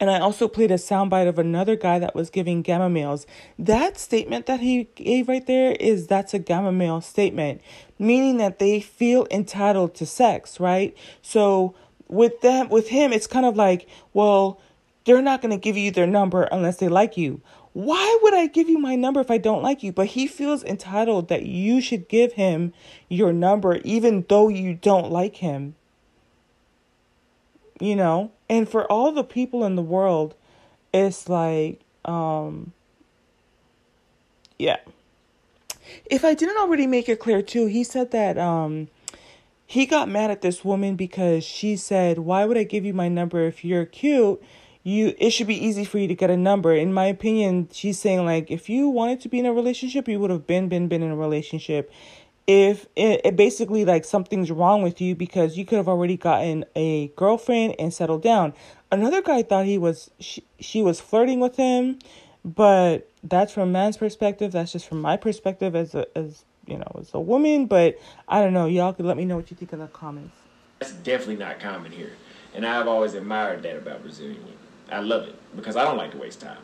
[0.02, 3.28] and I also played a soundbite of another guy that was giving gamma males.
[3.60, 7.62] That statement that he gave right there is that's a gamma male statement,
[8.00, 10.98] meaning that they feel entitled to sex, right?
[11.22, 11.76] So
[12.08, 14.60] with them, with him, it's kind of like, well,
[15.06, 17.40] they're not going to give you their number unless they like you.
[17.74, 19.94] Why would I give you my number if I don't like you?
[19.94, 22.74] But he feels entitled that you should give him
[23.08, 25.76] your number even though you don't like him
[27.82, 28.32] you know?
[28.50, 30.36] And for all the people in the world
[30.94, 32.74] it's like um
[34.60, 34.78] yeah.
[36.06, 38.90] If i didn't already make it clear too he said that um
[39.66, 43.08] he got mad at this woman because she said why would i give you my
[43.08, 43.46] number?
[43.46, 44.42] If you're cute
[44.84, 46.74] you it should be easy for you to get a number.
[46.76, 50.20] In my opinion she's saying like if you wanted to be in a relationship you
[50.20, 51.92] would have been been been in a relationship
[52.52, 56.66] if it, it, basically like something's wrong with you because you could have already gotten
[56.76, 58.54] a girlfriend and settled down.
[58.92, 62.00] Another guy thought he was she, she was flirting with him,
[62.44, 64.52] but that's from man's perspective.
[64.52, 67.68] That's just from my perspective as a as you know as a woman.
[67.68, 67.98] But
[68.28, 68.66] I don't know.
[68.66, 70.36] Y'all could let me know what you think in the comments.
[70.80, 72.12] That's definitely not common here,
[72.54, 74.58] and I've always admired that about Brazilian women.
[74.92, 76.58] I love it because I don't like to waste time.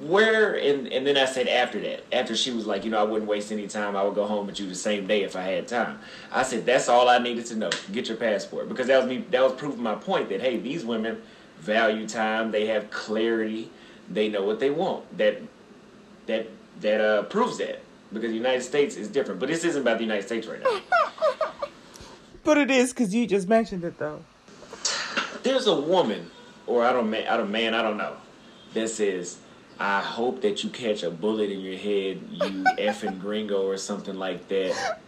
[0.00, 3.02] Where and and then I said after that, after she was like, you know, I
[3.02, 3.94] wouldn't waste any time.
[3.94, 5.98] I would go home with you the same day if I had time.
[6.30, 7.70] I said that's all I needed to know.
[7.92, 9.24] Get your passport because that was me.
[9.30, 11.20] That was proving my point that hey, these women
[11.60, 12.50] value time.
[12.50, 13.70] They have clarity.
[14.08, 15.16] They know what they want.
[15.18, 15.42] That
[16.26, 16.48] that
[16.80, 17.80] that uh, proves that
[18.12, 19.40] because the United States is different.
[19.40, 20.80] But this isn't about the United States right now.
[22.44, 24.24] but it is because you just mentioned it though.
[25.42, 26.30] There's a woman,
[26.66, 28.16] or I don't, I don't, man, I don't know,
[28.74, 29.38] that says
[29.82, 34.14] I hope that you catch a bullet in your head, you effing gringo or something
[34.14, 35.00] like that.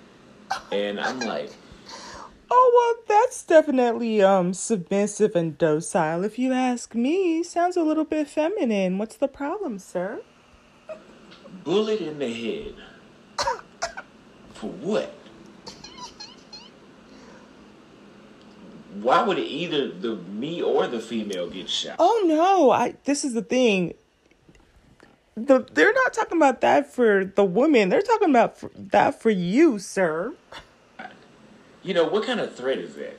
[0.73, 1.53] And I'm like,
[2.51, 6.25] Oh well, that's definitely um submissive and docile.
[6.25, 8.99] If you ask me, sounds a little bit feminine.
[8.99, 10.23] What's the problem, sir?
[11.63, 12.75] Bullet in the head.
[14.55, 15.15] For what?
[19.01, 21.95] Why would either the me or the female get shot?
[22.01, 22.73] Oh no!
[22.73, 23.95] I this is the thing
[25.37, 27.89] the they're not talking about that for the woman.
[27.89, 30.35] They're talking about for, that for you, sir.
[31.83, 33.19] You know what kind of threat is that?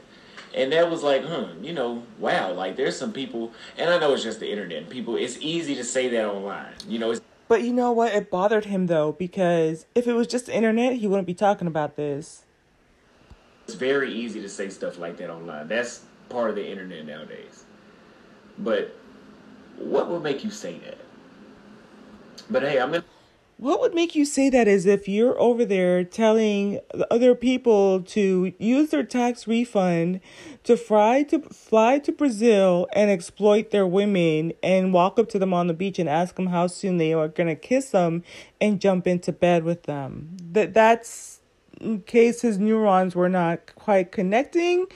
[0.56, 4.14] And that was like, huh, you know, wow, like there's some people, and I know
[4.14, 4.90] it's just the internet.
[4.90, 7.14] People, it's easy to say that online, you know.
[7.50, 8.14] but you know what?
[8.14, 11.68] It bothered him though because if it was just the internet, he wouldn't be talking
[11.68, 12.44] about this.
[13.66, 15.68] It's very easy to say stuff like that online.
[15.68, 17.66] That's part of the internet nowadays.
[18.58, 18.96] But
[19.78, 20.98] what would make you say that?
[22.50, 23.04] But hey, I'm gonna.
[23.58, 28.54] What would make you say that is if you're over there telling other people to
[28.60, 30.20] use their tax refund
[30.66, 35.54] to fly to fly to Brazil and exploit their women and walk up to them
[35.54, 38.24] on the beach and ask them how soon they are going to kiss them
[38.60, 40.36] and jump into bed with them.
[40.52, 41.40] That that's
[41.80, 44.88] in case his neurons were not quite connecting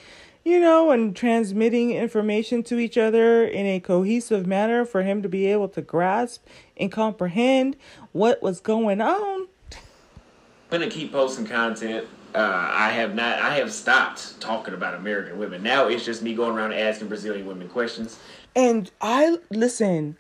[0.50, 5.30] you know, and transmitting information to each other in a cohesive manner for him to
[5.30, 6.46] be able to grasp
[6.76, 7.76] and comprehend
[8.12, 9.48] what was going on.
[9.72, 12.08] I'm gonna keep posting content.
[12.34, 13.40] Uh, I have not.
[13.40, 15.62] I have stopped talking about American women.
[15.64, 18.20] Now it's just me going around asking Brazilian women questions.
[18.56, 20.18] And I listen.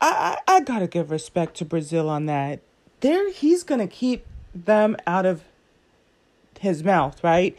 [0.00, 2.60] I I, I gotta give respect to Brazil on that.
[3.00, 5.44] There, he's gonna keep them out of
[6.60, 7.56] his mouth, right?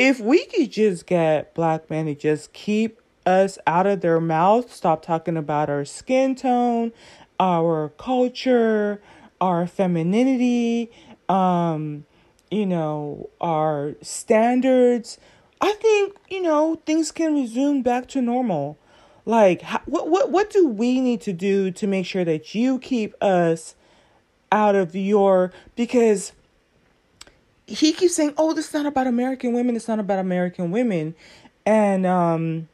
[0.00, 4.72] If we could just get black men to just keep us out of their mouth,
[4.72, 6.90] stop talking about our skin tone,
[7.38, 9.02] our culture,
[9.42, 10.90] our femininity,
[11.28, 12.06] um,
[12.50, 15.18] you know, our standards,
[15.60, 18.78] I think, you know, things can resume back to normal.
[19.26, 22.78] Like, how, what, what, what do we need to do to make sure that you
[22.78, 23.74] keep us
[24.50, 26.32] out of your, because
[27.70, 29.76] he keeps saying, "Oh, this is not about American women.
[29.76, 31.14] It's not about American women,"
[31.64, 32.68] and um,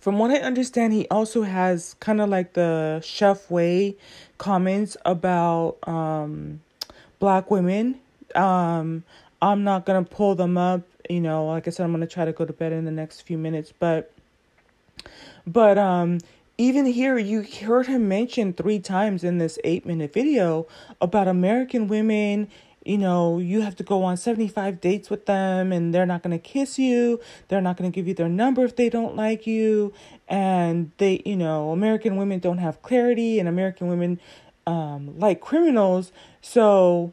[0.00, 3.96] from what I understand, he also has kind of like the chef way
[4.36, 6.60] comments about um,
[7.18, 7.98] black women.
[8.34, 9.04] Um,
[9.40, 10.82] I'm not gonna pull them up.
[11.08, 13.22] You know, like I said, I'm gonna try to go to bed in the next
[13.22, 14.12] few minutes, but
[15.46, 16.18] but um
[16.58, 20.66] even here you heard him mention three times in this eight minute video
[21.00, 22.48] about american women
[22.88, 26.30] you know, you have to go on 75 dates with them and they're not going
[26.30, 27.20] to kiss you.
[27.48, 29.92] They're not going to give you their number if they don't like you.
[30.26, 34.18] And they, you know, American women don't have clarity and American women
[34.66, 36.12] um, like criminals.
[36.40, 37.12] So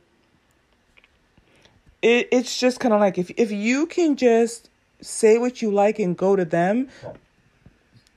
[2.02, 4.70] it, it's just kind of like if, if you can just
[5.02, 6.88] say what you like and go to them,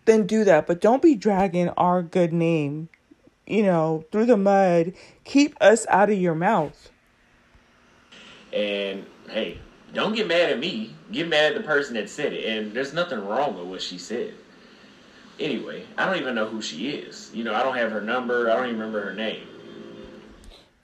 [0.04, 0.68] then do that.
[0.68, 2.88] But don't be dragging our good name,
[3.48, 4.92] you know, through the mud.
[5.24, 6.92] Keep us out of your mouth.
[8.52, 9.58] And hey,
[9.92, 10.94] don't get mad at me.
[11.12, 12.44] Get mad at the person that said it.
[12.44, 14.34] And there's nothing wrong with what she said.
[15.40, 17.30] Anyway, I don't even know who she is.
[17.32, 18.50] You know, I don't have her number.
[18.50, 19.46] I don't even remember her name.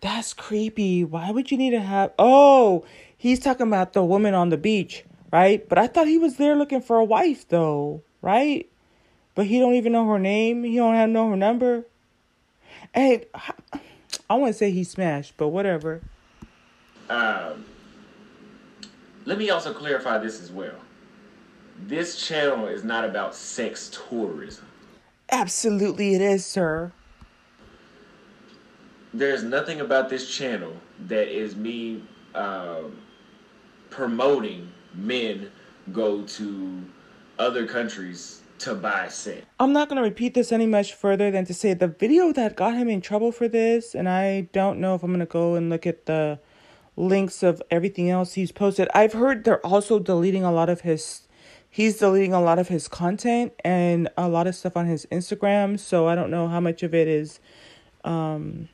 [0.01, 1.03] That's creepy.
[1.03, 2.13] Why would you need to have?
[2.19, 2.85] Oh,
[3.17, 5.67] he's talking about the woman on the beach, right?
[5.69, 8.71] But I thought he was there looking for a wife, though, right?
[9.35, 10.63] But he don't even know her name.
[10.63, 11.87] He don't have know her number.
[12.95, 13.25] Hey,
[14.31, 16.03] I want to say he smashed, but whatever.
[17.09, 17.65] Um,
[19.25, 20.77] let me also clarify this as well.
[21.87, 24.67] This channel is not about sex tourism.
[25.31, 26.93] Absolutely, it is, sir.
[29.13, 30.73] There's nothing about this channel
[31.07, 32.03] that is me
[32.35, 32.83] uh,
[33.91, 35.51] promoting men
[35.93, 36.83] go to
[37.39, 39.45] other countries to buy sex.
[39.61, 42.57] I'm not going to repeat this any much further than to say the video that
[42.57, 45.55] got him in trouble for this, and I don't know if I'm going to go
[45.55, 46.39] and look at the
[46.97, 48.89] links of everything else he's posted.
[48.95, 51.23] I've heard they're also deleting a lot of his
[51.69, 55.79] he's deleting a lot of his content and a lot of stuff on his Instagram,
[55.79, 57.41] so I don't know how much of it is
[58.05, 58.69] um,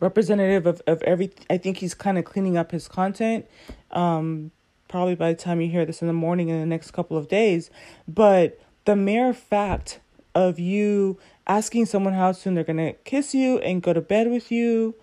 [0.00, 3.46] representative of, of every I think he's kind of cleaning up his content.
[3.90, 4.50] Um,
[4.88, 7.28] probably by the time you hear this in the morning in the next couple of
[7.28, 7.70] days.
[8.08, 10.00] But the mere fact
[10.34, 14.50] of you asking someone how soon they're gonna kiss you and go to bed with
[14.50, 14.94] you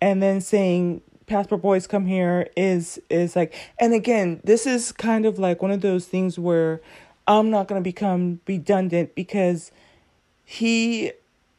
[0.00, 5.26] and then saying passport boys come here is is like and again this is kind
[5.26, 6.80] of like one of those things where
[7.26, 9.72] i'm not going to become redundant because
[10.44, 11.12] he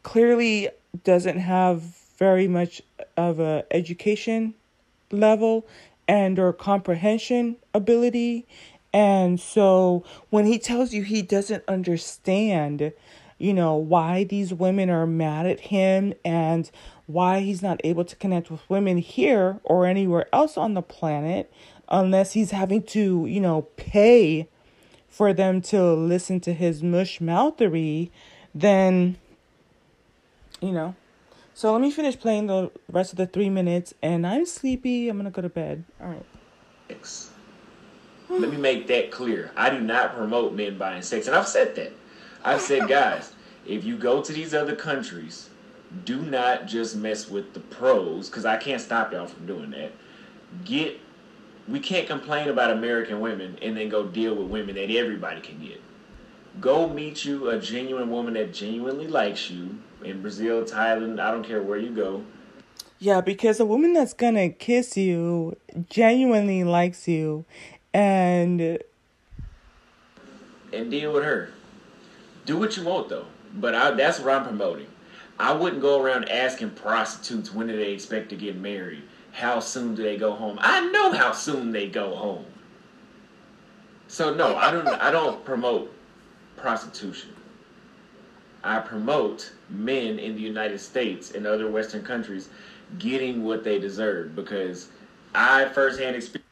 [0.03, 0.69] clearly
[1.03, 1.81] doesn't have
[2.17, 2.81] very much
[3.15, 4.53] of a education
[5.11, 5.67] level
[6.07, 8.45] and or comprehension ability.
[8.93, 12.93] And so when he tells you he doesn't understand
[13.37, 16.69] you know why these women are mad at him and
[17.05, 21.51] why he's not able to connect with women here or anywhere else on the planet
[21.89, 24.47] unless he's having to, you know, pay
[25.07, 28.11] for them to listen to his mush mouthery,
[28.53, 29.17] then,
[30.61, 30.95] you know.
[31.53, 35.09] So let me finish playing the rest of the three minutes, and I'm sleepy.
[35.09, 35.85] I'm gonna go to bed.
[35.99, 36.25] All right.
[38.29, 39.51] Let me make that clear.
[39.55, 41.93] I do not promote men buying sex, and I've said that.
[42.47, 43.33] I've said, guys,
[43.65, 45.49] if you go to these other countries
[46.05, 49.91] do not just mess with the pros because I can't stop y'all from doing that.
[50.65, 50.99] Get
[51.67, 55.59] we can't complain about American women and then go deal with women that everybody can
[55.59, 55.81] get.
[56.61, 61.43] Go meet you a genuine woman that genuinely likes you in Brazil, Thailand, I don't
[61.43, 62.23] care where you go.
[62.99, 65.57] Yeah, because a woman that's gonna kiss you
[65.89, 67.45] genuinely likes you
[67.93, 68.79] and
[70.73, 71.51] and deal with her.
[72.47, 73.27] Do what you want though.
[73.53, 74.87] But I, that's what I'm promoting.
[75.37, 79.03] I wouldn't go around asking prostitutes when do they expect to get married.
[79.33, 80.57] How soon do they go home?
[80.59, 82.45] I know how soon they go home.
[84.07, 84.87] So no, I don't.
[84.87, 85.93] I don't promote
[86.55, 87.35] prostitution.
[88.63, 92.49] I promote men in the United States and other Western countries
[92.97, 94.89] getting what they deserve because
[95.35, 96.47] I firsthand experience.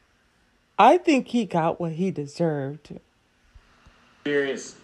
[0.77, 2.99] I think he got what he deserved.
[4.25, 4.75] Experience.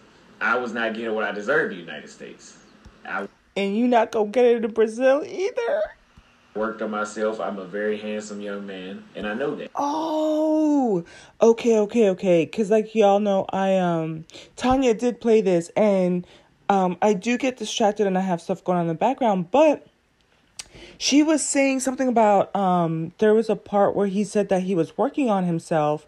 [0.42, 2.58] I was not getting what I deserved in the United States.
[3.06, 5.82] I and you not gonna get it in Brazil either.
[6.54, 7.40] Worked on myself.
[7.40, 9.70] I'm a very handsome young man, and I know that.
[9.74, 11.04] Oh,
[11.40, 12.46] okay, okay, okay.
[12.46, 14.26] Cause like y'all know, I um
[14.56, 16.26] Tanya did play this, and
[16.68, 19.86] um I do get distracted and I have stuff going on in the background, but
[20.98, 24.74] she was saying something about um there was a part where he said that he
[24.74, 26.06] was working on himself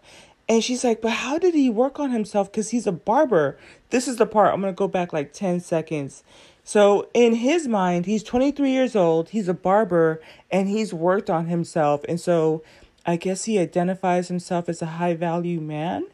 [0.48, 2.50] and she's like, but how did he work on himself?
[2.50, 3.58] Because he's a barber.
[3.90, 4.52] This is the part.
[4.52, 6.22] I'm going to go back like 10 seconds.
[6.64, 10.20] So in his mind, he's 23 years old, he's a barber,
[10.50, 12.02] and he's worked on himself.
[12.08, 12.62] And so
[13.04, 16.06] I guess he identifies himself as a high value man,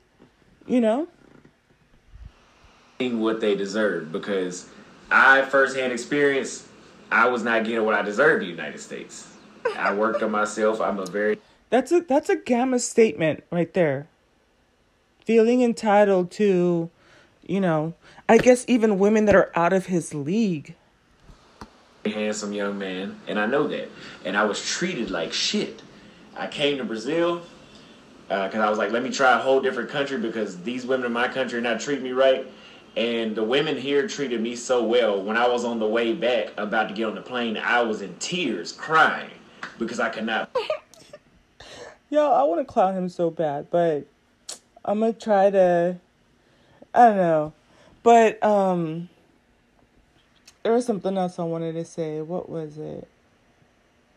[0.66, 1.09] you know?
[2.99, 4.68] What they deserve because
[5.11, 6.68] I firsthand experience,
[7.11, 9.26] I was not getting what I deserved in the United States.
[9.76, 10.81] I worked on myself.
[10.81, 11.39] I'm a very
[11.70, 14.09] That's a that's a gamma statement right there.
[15.25, 16.91] Feeling entitled to,
[17.47, 17.95] you know,
[18.29, 20.75] I guess even women that are out of his league.
[22.05, 23.89] Handsome young man, and I know that.
[24.25, 25.83] And I was treated like shit.
[26.37, 27.43] I came to Brazil
[28.29, 31.07] because uh, I was like, let me try a whole different country because these women
[31.07, 32.47] in my country are not treating me right.
[32.97, 35.23] And the women here treated me so well.
[35.23, 38.03] When I was on the way back, about to get on the plane, I was
[38.03, 39.31] in tears, crying
[39.79, 40.57] because I could not.
[42.11, 44.07] Yo, I want to clown him so bad, but
[44.85, 45.99] I'm gonna try to.
[46.95, 47.53] I don't know.
[48.03, 49.09] But um
[50.62, 52.20] there was something else I wanted to say.
[52.20, 53.09] What was it?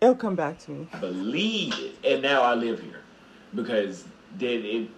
[0.01, 0.87] It'll come back to me.
[0.99, 1.95] Believe it.
[2.05, 3.01] And now I live here.
[3.55, 4.05] Because
[4.37, 4.89] did it,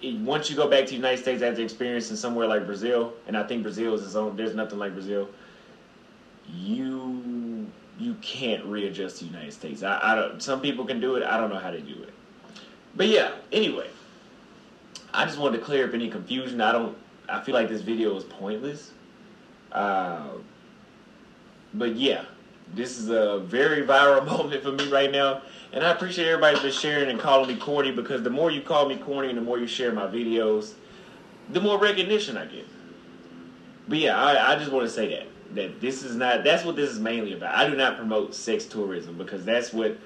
[0.00, 3.36] it once you go back to the United States after experiencing somewhere like Brazil, and
[3.36, 5.28] I think Brazil is its own there's nothing like Brazil,
[6.48, 7.66] you
[7.98, 9.82] you can't readjust the United States.
[9.82, 12.12] I, I don't some people can do it, I don't know how to do it.
[12.94, 13.88] But yeah, anyway.
[15.14, 16.60] I just wanted to clear up any confusion.
[16.60, 16.96] I don't
[17.28, 18.92] I feel like this video is pointless.
[19.72, 20.28] Uh,
[21.72, 22.24] but yeah,
[22.74, 25.42] this is a very viral moment for me right now.
[25.72, 28.88] And I appreciate everybody for sharing and calling me corny because the more you call
[28.88, 30.74] me corny and the more you share my videos,
[31.50, 32.66] the more recognition I get.
[33.88, 35.26] But yeah, I, I just want to say that.
[35.54, 37.54] That this is not, that's what this is mainly about.
[37.54, 39.98] I do not promote sex tourism because that's what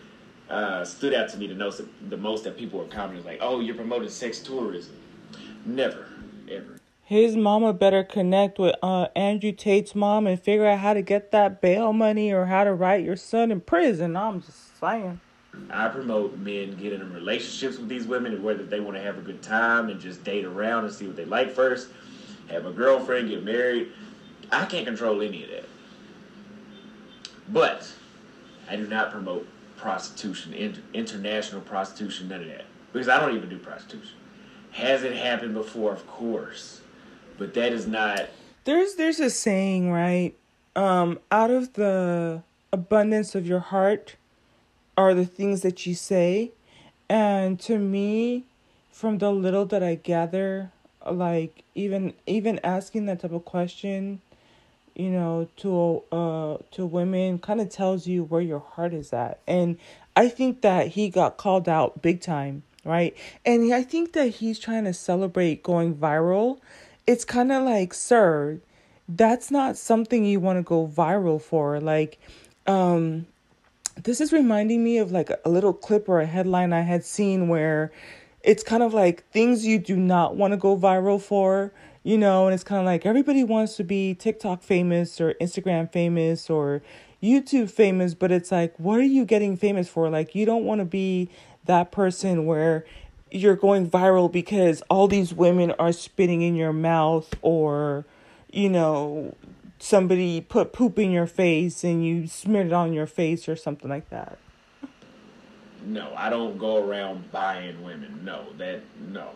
[0.51, 3.61] uh, stood out to me the most, the most that people were commenting like, oh,
[3.61, 4.95] you're promoting sex tourism.
[5.65, 6.07] Never,
[6.51, 6.79] ever
[7.09, 11.31] his mama better connect with uh, Andrew Tate's mom and figure out how to get
[11.31, 14.15] that bail money or how to write your son in prison.
[14.15, 15.19] I'm just saying.
[15.71, 19.17] I promote men getting in relationships with these women and whether they want to have
[19.17, 21.89] a good time and just date around and see what they like first,
[22.51, 23.91] have a girlfriend, get married.
[24.53, 25.65] I can't control any of that.
[27.49, 27.91] But
[28.69, 32.65] I do not promote prostitution, inter- international prostitution, none of that.
[32.93, 34.17] Because I don't even do prostitution.
[34.73, 35.93] Has it happened before?
[35.93, 36.81] Of course.
[37.39, 38.29] But that is not.
[38.65, 40.35] There's there's a saying, right?
[40.77, 44.17] Um, out of the abundance of your heart
[44.97, 46.53] are the things that you say.
[47.09, 48.45] And to me,
[48.91, 50.73] from the little that I gather,
[51.11, 54.21] like even even asking that type of question,
[54.99, 59.41] you know, to uh to women kind of tells you where your heart is at.
[59.47, 59.79] And
[60.17, 63.17] I think that he got called out big time, right?
[63.47, 66.59] And I think that he's trying to celebrate going viral.
[67.07, 68.61] It's kind of like, sir,
[69.09, 71.81] that's not something you want to go viral for.
[71.81, 72.19] Like,
[72.67, 73.27] um,
[74.03, 77.49] this is reminding me of like a little clip or a headline I had seen
[77.49, 77.93] where
[78.43, 81.73] it's kind of like things you do not want to go viral for,
[82.03, 85.91] you know, and it's kind of like everybody wants to be TikTok famous or Instagram
[85.91, 86.83] famous or
[87.23, 90.09] YouTube famous, but it's like, what are you getting famous for?
[90.09, 91.29] Like, you don't want to be
[91.65, 92.85] that person where
[93.31, 98.07] you're going viral because all these women are spitting in your mouth or,
[98.51, 99.35] you know,
[99.79, 103.89] somebody put poop in your face and you smeared it on your face or something
[103.89, 104.39] like that.
[105.85, 108.21] No, I don't go around buying women.
[108.25, 109.31] No, that no.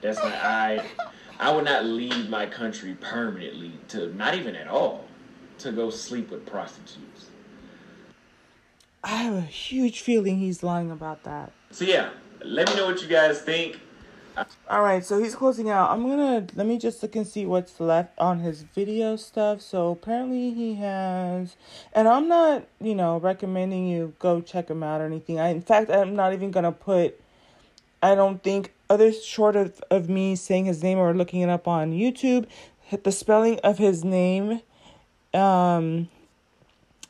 [0.00, 0.84] That's not I
[1.38, 5.04] I would not leave my country permanently to not even at all
[5.58, 7.30] to go sleep with prostitutes.
[9.02, 11.52] I have a huge feeling he's lying about that.
[11.70, 12.10] So yeah,
[12.42, 13.80] let me know what you guys think.
[14.68, 15.90] All right, so he's closing out.
[15.90, 19.62] I'm gonna let me just look and see what's left on his video stuff.
[19.62, 21.56] So apparently he has,
[21.94, 25.38] and I'm not, you know, recommending you go check him out or anything.
[25.40, 27.18] I, in fact, I'm not even gonna put.
[28.02, 31.66] I don't think other short of of me saying his name or looking it up
[31.68, 32.46] on YouTube,
[33.02, 34.60] the spelling of his name,
[35.34, 36.08] um,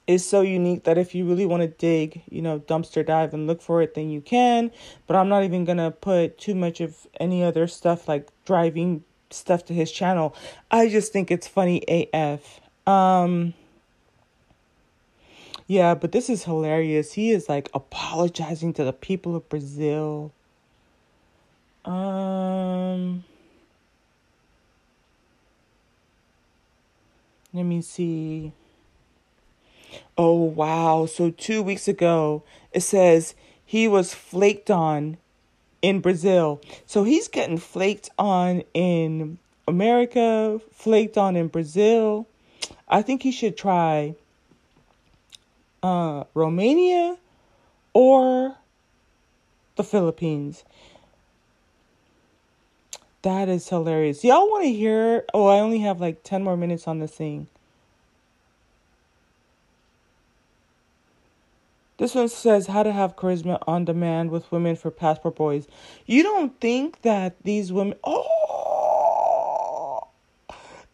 [0.07, 3.47] is so unique that if you really want to dig, you know, dumpster dive and
[3.47, 4.71] look for it, then you can.
[5.07, 9.05] But I'm not even going to put too much of any other stuff like driving
[9.31, 10.35] stuff to his channel.
[10.71, 12.61] I just think it's funny AF.
[12.87, 13.55] Um
[15.67, 17.15] Yeah, but this is hilarious.
[17.15, 20.33] He is like apologizing to the people of Brazil.
[21.87, 23.25] Um
[27.57, 28.53] Let me see.
[30.19, 31.07] Oh, wow.
[31.07, 33.35] So, two weeks ago, it says
[33.65, 35.17] he was flaked on
[35.81, 36.61] in Brazil.
[36.85, 42.27] So, he's getting flaked on in America, flaked on in Brazil.
[42.89, 44.15] I think he should try
[45.83, 47.17] uh, Romania
[47.95, 48.59] or
[49.77, 50.63] the Philippines.
[53.27, 54.23] That is hilarious.
[54.23, 55.25] Y'all want to hear?
[55.35, 57.49] Oh, I only have like 10 more minutes on this thing.
[61.99, 65.67] This one says how to have charisma on demand with women for passport boys.
[66.07, 67.99] You don't think that these women.
[68.05, 70.07] Oh!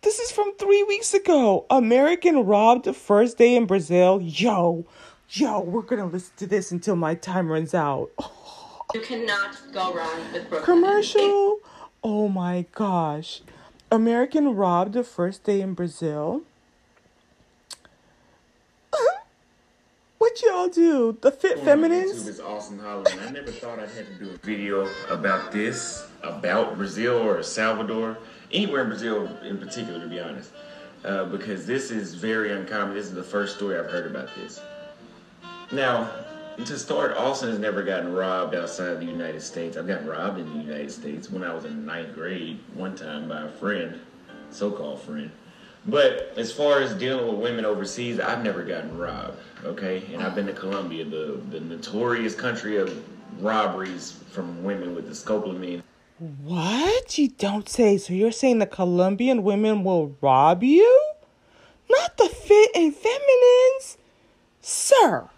[0.01, 1.67] This is from three weeks ago.
[1.69, 4.23] American robbed the first day in Brazil.
[4.23, 4.87] Yo,
[5.29, 8.09] yo, we're gonna listen to this until my time runs out.
[8.95, 10.65] You cannot go wrong with Brooklyn.
[10.65, 11.59] Commercial.
[12.05, 13.43] Oh my gosh.
[13.91, 16.43] American robbed the first day in Brazil.
[20.19, 21.19] What y'all do?
[21.21, 22.29] The Fit YouTube Feminines?
[22.29, 23.09] is awesome Holland.
[23.27, 27.43] I never thought I'd have to do a video about this, about Brazil or El
[27.43, 28.17] Salvador,
[28.53, 30.53] anywhere in Brazil in particular, to be honest,
[31.05, 32.95] uh, because this is very uncommon.
[32.95, 34.61] This is the first story I've heard about this.
[35.73, 36.09] Now,
[36.59, 39.77] to start, Austin has never gotten robbed outside of the United States.
[39.77, 43.29] I've gotten robbed in the United States when I was in ninth grade one time
[43.29, 44.01] by a friend,
[44.51, 45.31] so-called friend.
[45.87, 49.39] But as far as dealing with women overseas, I've never gotten robbed.
[49.65, 53.05] Okay, and I've been to Colombia, the the notorious country of
[53.41, 55.83] robberies from women with the scopolamine.
[56.19, 57.19] What?
[57.19, 57.99] You don't say.
[57.99, 61.13] So you're saying the Colombian women will rob you?
[61.91, 63.99] Not the Fit and Feminines?
[64.61, 65.29] Sir.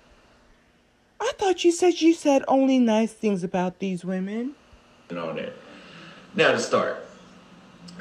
[1.25, 4.55] I thought you said you said only nice things about these women.
[5.09, 5.55] and all that.
[6.35, 7.07] Now to start.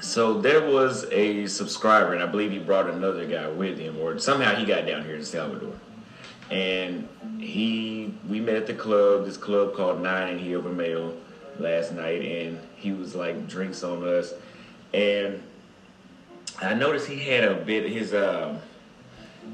[0.02, 4.20] So there was a subscriber, and I believe he brought another guy with him, or
[4.20, 5.74] somehow he got down here to Salvador.
[6.52, 7.08] And
[7.40, 11.16] he, we met at the club, this club called Nine and Hill Vermel
[11.60, 14.34] last night, and he was like drinks on us,
[14.94, 15.42] and
[16.62, 18.60] I noticed he had a bit his um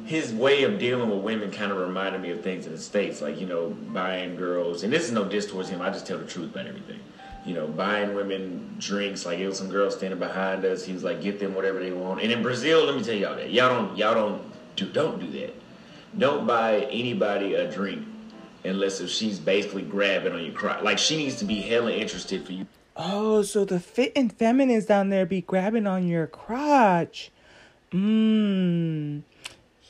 [0.06, 3.22] his way of dealing with women kind of reminded me of things in the states,
[3.22, 5.82] like you know buying girls, and this is no diss towards him.
[5.82, 7.00] I just tell the truth about everything.
[7.46, 9.26] You know, buying women drinks.
[9.26, 10.84] Like it was some girls standing behind us.
[10.84, 12.22] He was like, get them whatever they want.
[12.22, 14.42] And in Brazil, let me tell y'all that y'all don't y'all don't
[14.76, 15.54] do don't do that.
[16.18, 18.06] don't buy anybody a drink
[18.66, 20.84] unless if she's basically grabbing on your crotch.
[20.84, 22.66] Like she needs to be hella interested for you.
[22.96, 27.32] Oh, so the fit and feminines down there be grabbing on your crotch.
[27.92, 29.22] Mmm.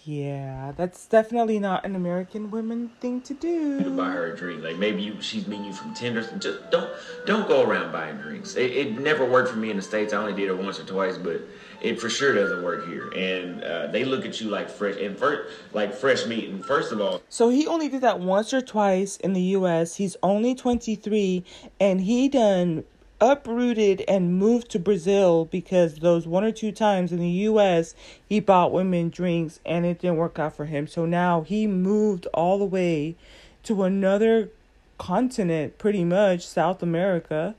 [0.09, 3.83] Yeah, that's definitely not an American women thing to do.
[3.83, 6.23] To buy her a drink, like maybe you, she's meeting you from Tinder.
[6.39, 6.89] Just don't
[7.27, 8.55] don't go around buying drinks.
[8.55, 10.11] It, it never worked for me in the states.
[10.11, 11.41] I only did it once or twice, but
[11.83, 13.11] it for sure doesn't work here.
[13.11, 16.49] And uh, they look at you like fresh and first like fresh meat.
[16.49, 19.97] And first of all, so he only did that once or twice in the U.S.
[19.97, 21.43] He's only twenty three,
[21.79, 22.83] and he done
[23.21, 27.95] uprooted and moved to Brazil because those one or two times in the US
[28.27, 30.87] he bought women drinks and it didn't work out for him.
[30.87, 33.15] So now he moved all the way
[33.63, 34.49] to another
[34.97, 37.55] continent, pretty much South America.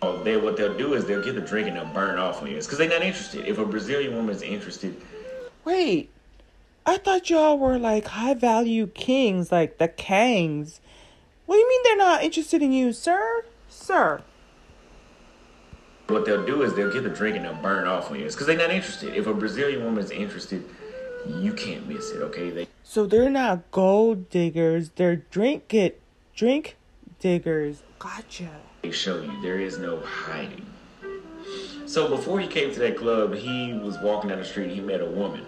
[0.00, 2.50] Oh, they what they'll do is they'll get the drink and they'll burn off on
[2.50, 2.56] you.
[2.56, 3.46] It's because they're not interested.
[3.46, 5.00] If a Brazilian woman is interested,
[5.64, 6.10] wait,
[6.84, 10.80] I thought y'all were like high value kings, like the Kangs.
[11.46, 13.44] What do you mean they're not interested in you, sir?
[13.82, 14.22] Sir.
[16.06, 18.26] What they'll do is they'll get the drink and they'll burn off on you.
[18.26, 19.14] It's because they're not interested.
[19.14, 20.64] If a Brazilian woman is interested,
[21.26, 22.50] you can't miss it, okay?
[22.50, 26.00] They So they're not gold diggers, they're drink it,
[26.34, 26.76] drink
[27.18, 27.82] diggers.
[27.98, 28.50] Gotcha.
[28.82, 30.66] They show you there is no hiding.
[31.86, 35.00] So before he came to that club, he was walking down the street, he met
[35.00, 35.44] a woman.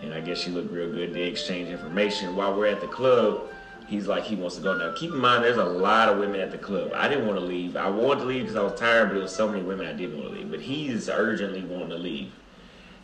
[0.00, 1.14] And I guess she looked real good.
[1.14, 2.34] They exchanged information.
[2.34, 3.48] While we're at the club,
[3.92, 4.92] he's like he wants to go now.
[4.94, 6.90] Keep in mind, there's a lot of women at the club.
[6.94, 7.76] I didn't want to leave.
[7.76, 9.92] I wanted to leave because I was tired, but there was so many women I
[9.92, 10.50] didn't want to leave.
[10.50, 12.32] But he's urgently wanting to leave,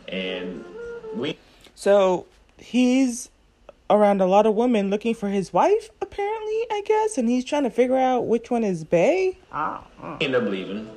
[0.07, 0.65] and
[1.13, 1.37] we.
[1.75, 2.25] So
[2.57, 3.29] he's
[3.89, 7.63] around a lot of women looking for his wife, apparently, I guess, and he's trying
[7.63, 9.37] to figure out which one is Bay.
[9.51, 10.17] Ah, uh.
[10.19, 10.89] End up leaving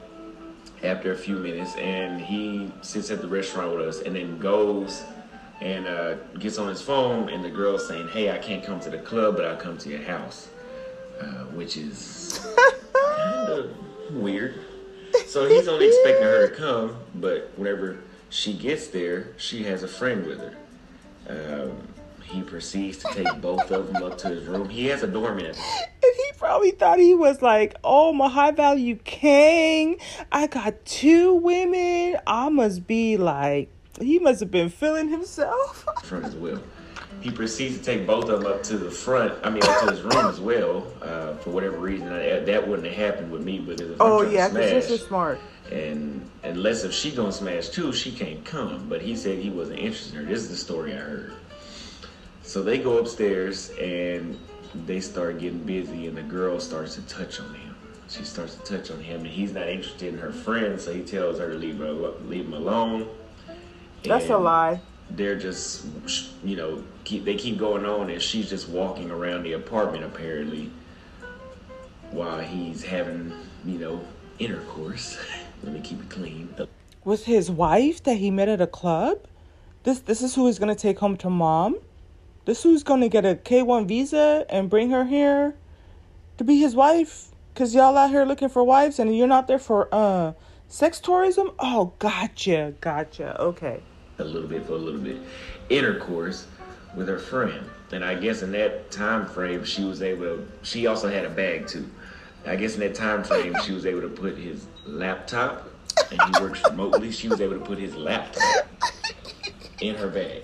[0.82, 5.04] after a few minutes, and he sits at the restaurant with us, and then goes
[5.62, 8.90] and uh, gets on his phone, and the girl's saying, "Hey, I can't come to
[8.90, 10.48] the club, but I'll come to your house,"
[11.20, 12.44] uh, which is
[12.94, 13.70] kind of
[14.12, 14.58] weird.
[15.26, 17.98] So he's only expecting her to come, but whenever
[18.30, 20.56] she gets there, she has a friend with her.
[21.28, 21.88] Um,
[22.24, 24.68] he proceeds to take both of them up to his room.
[24.68, 25.46] He has a doorman.
[25.46, 25.56] And
[26.16, 30.00] he probably thought he was like, oh, my high value king.
[30.32, 32.18] I got two women.
[32.26, 33.68] I must be like
[34.00, 35.86] he must have been feeling himself.
[36.02, 36.62] front as well.
[37.20, 39.34] He proceeds to take both of them up to the front.
[39.44, 40.86] I mean, up to his room as well.
[41.00, 43.60] Uh, for whatever reason, I, that wouldn't have happened with me.
[43.60, 45.38] But if oh yeah, because this is smart.
[45.70, 48.88] And unless if she gonna smash too, she can't come.
[48.88, 50.32] But he said he wasn't interested in her.
[50.32, 51.32] This is the story I heard.
[52.42, 54.36] So they go upstairs and
[54.86, 57.74] they start getting busy, and the girl starts to touch on him.
[58.08, 61.02] She starts to touch on him, and he's not interested in her friend, so he
[61.02, 63.08] tells her to leave her leave him alone.
[64.04, 64.80] That's a lie.
[65.10, 65.84] They're just,
[66.42, 70.70] you know, keep they keep going on, and she's just walking around the apartment apparently,
[72.10, 73.32] while he's having,
[73.64, 74.00] you know,
[74.38, 75.18] intercourse.
[75.62, 76.54] Let me keep it clean.
[77.04, 79.18] With his wife that he met at a club.
[79.84, 81.76] This this is who he's gonna take home to mom.
[82.44, 85.54] This who's gonna get a K one visa and bring her here
[86.38, 87.28] to be his wife.
[87.54, 90.32] Cause y'all out here looking for wives and you're not there for uh
[90.68, 91.50] sex tourism.
[91.58, 93.38] Oh, gotcha, gotcha.
[93.40, 93.82] Okay
[94.18, 95.16] a little bit for a little bit
[95.68, 96.46] intercourse
[96.94, 97.64] with her friend.
[97.92, 100.38] And I guess in that time frame, she was able.
[100.62, 101.88] She also had a bag too.
[102.46, 105.68] I guess in that time frame, she was able to put his laptop,
[106.10, 107.12] and he works remotely.
[107.12, 108.66] She was able to put his laptop
[109.80, 110.42] in her bag.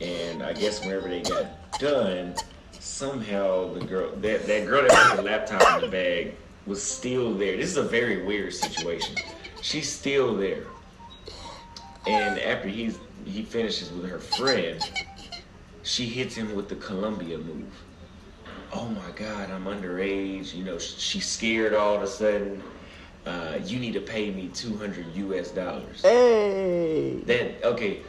[0.00, 1.46] And I guess whenever they got
[1.78, 2.34] done,
[2.72, 6.34] somehow the girl, that, that girl that put the laptop in the bag,
[6.66, 7.56] was still there.
[7.56, 9.16] This is a very weird situation.
[9.62, 10.64] She's still there.
[12.08, 14.80] And after he's he finishes with her friend,
[15.82, 17.72] she hits him with the Colombia move.
[18.72, 20.54] Oh my God, I'm underage.
[20.54, 22.62] You know, she's scared all of a sudden.
[23.26, 26.00] Uh, you need to pay me 200 US dollars.
[26.02, 27.20] Hey.
[27.26, 28.00] That okay,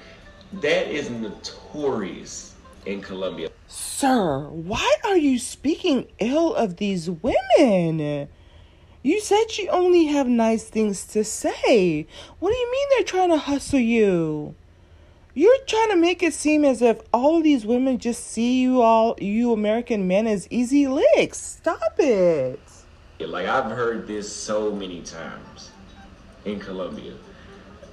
[0.53, 3.49] that is notorious in Colombia.
[3.67, 8.29] Sir, why are you speaking ill of these women?
[9.01, 12.05] You said you only have nice things to say.
[12.39, 14.55] What do you mean they're trying to hustle you?
[15.33, 18.81] You're trying to make it seem as if all of these women just see you
[18.81, 21.37] all, you American men, as easy licks.
[21.37, 22.59] Stop it.
[23.21, 25.71] Like, I've heard this so many times
[26.43, 27.13] in Colombia.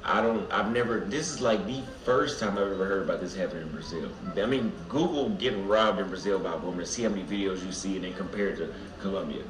[0.02, 3.34] I don't, I've never, this is like the first time I've ever heard about this
[3.34, 4.08] happening in Brazil.
[4.36, 7.70] I mean, Google getting robbed in Brazil by a woman see how many videos you
[7.70, 9.42] see and then compare it to Colombia.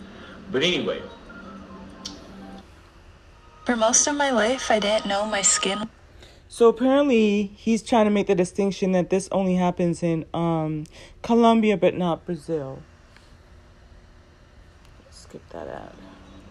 [0.50, 1.02] But anyway,
[3.67, 5.91] for most of my life, I didn't know my skin.
[6.49, 10.85] So apparently he's trying to make the distinction that this only happens in um,
[11.23, 12.79] Colombia but not Brazil.
[15.11, 15.93] Skip that out.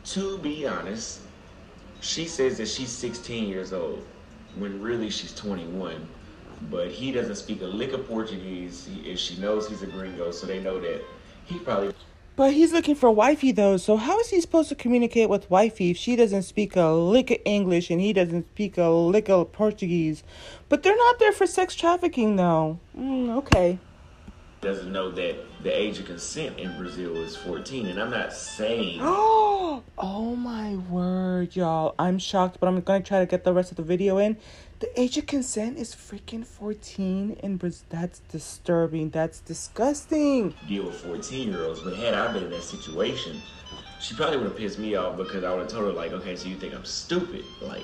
[0.07, 1.22] To be honest,
[2.01, 4.05] she says that she's 16 years old
[4.57, 6.05] when really she's 21.
[6.70, 8.88] But he doesn't speak a lick of Portuguese.
[8.88, 11.01] He, she knows he's a gringo, so they know that
[11.45, 11.93] he probably
[12.36, 15.91] but he's looking for wifey though, so how is he supposed to communicate with wifey
[15.91, 19.51] if she doesn't speak a lick of English and he doesn't speak a lick of
[19.51, 20.23] Portuguese?
[20.67, 22.79] But they're not there for sex trafficking though.
[22.97, 23.79] Mm, okay.
[24.61, 28.99] Doesn't know that the age of consent in Brazil is 14, and I'm not saying.
[29.01, 31.95] Oh, oh my word, y'all!
[31.99, 34.38] I'm shocked, but I'm gonna try to get the rest of the video in.
[34.86, 37.59] The age of consent is freaking 14 and
[37.89, 39.09] that's disturbing.
[39.09, 40.53] That's disgusting.
[40.67, 43.41] Deal with 14 year olds, but had I been in that situation,
[43.99, 46.36] she probably would have pissed me off because I would have told her, like, okay,
[46.36, 47.43] so you think I'm stupid.
[47.63, 47.83] Like,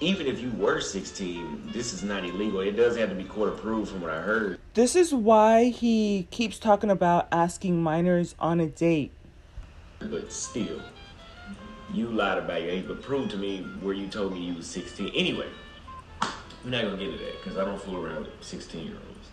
[0.00, 2.60] even if you were 16, this is not illegal.
[2.60, 4.58] It does have to be court approved from what I heard.
[4.72, 9.12] This is why he keeps talking about asking minors on a date.
[9.98, 10.80] But still,
[11.92, 14.66] you lied about your age, but prove to me where you told me you was
[14.66, 15.12] 16.
[15.14, 15.48] Anyway,
[16.64, 19.28] we're not gonna get to that because I don't fool around with 16 year olds.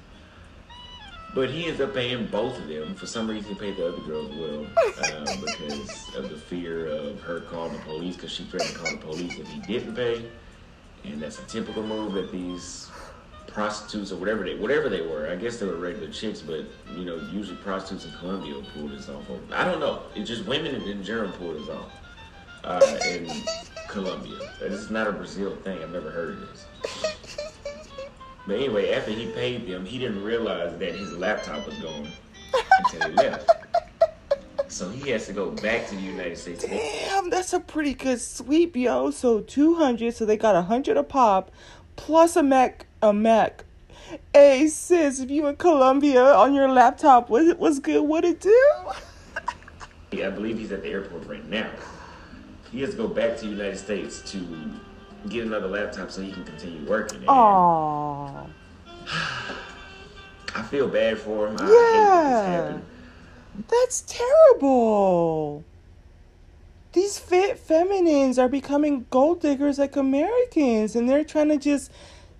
[1.34, 2.94] But he ends up paying both of them.
[2.96, 4.66] For some reason, he paid the other girl as well
[5.02, 8.92] uh, because of the fear of her calling the police because she threatened to call
[8.92, 10.26] the police if he didn't pay.
[11.06, 12.90] And that's a typical move that these
[13.48, 15.30] prostitutes or whatever they whatever they were.
[15.30, 16.66] I guess they were regular chicks, but
[16.96, 19.24] you know, usually prostitutes in Colombia pull this off.
[19.54, 20.04] I don't know.
[20.16, 21.92] It's just women in general pull this off
[22.66, 23.30] uh, in
[23.88, 24.38] Colombia.
[24.60, 25.82] This is not a Brazil thing.
[25.82, 26.66] I've never heard of this.
[28.48, 32.08] But anyway, after he paid them, he didn't realize that his laptop was gone
[32.86, 33.50] until he left.
[34.72, 36.64] So he has to go back to the United States.
[36.64, 39.12] Damn, that's a pretty good sweep, yo.
[39.12, 41.52] So two hundred, so they got a hundred a pop,
[41.98, 43.66] plus a Mac, a Mac.
[44.34, 48.02] Hey sis, if you in Colombia on your laptop, was it was good?
[48.04, 48.76] What it do?
[50.14, 51.70] yeah, I believe he's at the airport right now.
[52.72, 54.38] He has to go back to the United States to
[55.30, 57.22] get another laptop so he can continue working.
[57.22, 58.48] Aww.
[60.54, 61.58] I feel bad for him.
[61.60, 62.78] Yeah.
[63.70, 65.64] That's terrible.
[66.94, 71.90] These fit feminines are becoming gold diggers like Americans, and they're trying to just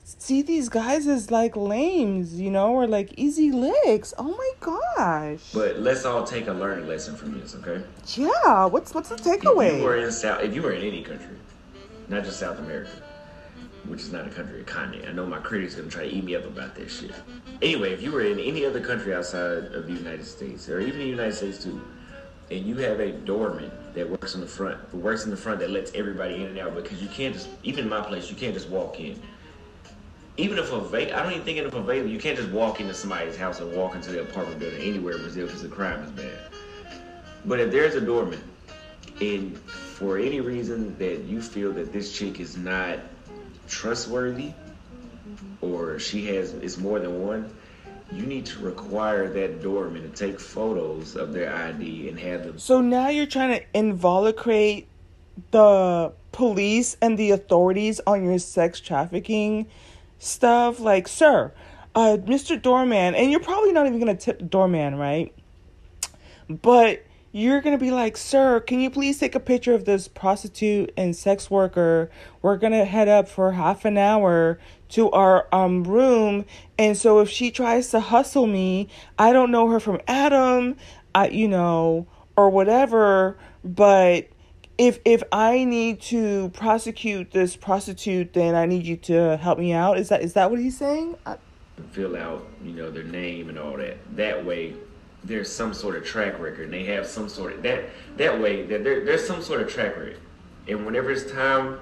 [0.04, 4.14] see these guys as like lames, you know, or like easy licks.
[4.18, 5.52] Oh my gosh.
[5.54, 7.84] But let's all take a learning lesson from this, okay?
[8.16, 8.66] Yeah.
[8.66, 9.74] What's what's the takeaway?
[9.74, 11.36] If you were in South, if you were in any country,
[12.12, 12.92] not just South America,
[13.88, 15.08] which is not a country, a continent.
[15.08, 17.12] I know my critics gonna try to eat me up about that shit.
[17.62, 21.00] Anyway, if you were in any other country outside of the United States, or even
[21.00, 21.82] the United States too,
[22.52, 25.60] and you have a doorman that works in the front, who works in the front
[25.60, 28.36] that lets everybody in and out, because you can't just, even in my place, you
[28.36, 29.20] can't just walk in.
[30.36, 32.94] Even if a va- I don't even think if a you can't just walk into
[32.94, 36.12] somebody's house and walk into the apartment building anywhere in Brazil because the crime is
[36.12, 36.40] bad.
[37.46, 38.42] But if there's a doorman,
[39.20, 39.60] and
[40.02, 42.98] for any reason that you feel that this chick is not
[43.68, 44.52] trustworthy
[45.62, 47.54] or she has is more than one,
[48.12, 52.58] you need to require that doorman to take photos of their ID and have them.
[52.58, 54.86] So now you're trying to involucrate
[55.52, 59.68] the police and the authorities on your sex trafficking
[60.18, 60.80] stuff.
[60.80, 61.54] Like, sir,
[61.94, 62.60] uh, Mr.
[62.60, 65.32] Doorman, and you're probably not even gonna tip the doorman, right?
[66.50, 70.08] But you're going to be like, Sir, can you please take a picture of this
[70.08, 72.10] prostitute and sex worker?
[72.42, 74.60] We're going to head up for half an hour
[74.90, 76.46] to our um room.
[76.78, 80.76] And so if she tries to hustle me, I don't know her from Adam,
[81.16, 83.38] I, you know, or whatever.
[83.64, 84.28] But
[84.78, 89.72] if if I need to prosecute this prostitute, then I need you to help me
[89.72, 89.98] out.
[89.98, 91.16] Is that is that what he's saying?
[91.26, 91.38] I-
[91.92, 93.98] Fill out, you know, their name and all that.
[94.16, 94.76] That way,
[95.24, 97.86] there's some sort of track record and they have some sort of that
[98.18, 100.18] that way that there, there's some sort of track record.
[100.68, 101.80] And whenever it's time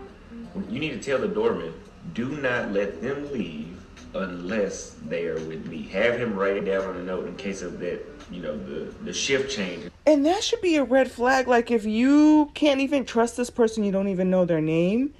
[0.70, 1.74] you need to tell the doorman
[2.14, 3.78] do not let them leave
[4.16, 5.84] unless they are with me.
[5.90, 8.92] Have him write it down on a note in case of that you know the
[9.04, 9.92] the shift change.
[10.06, 13.84] And that should be a red flag like if you can't even trust this person
[13.84, 15.14] you don't even know their name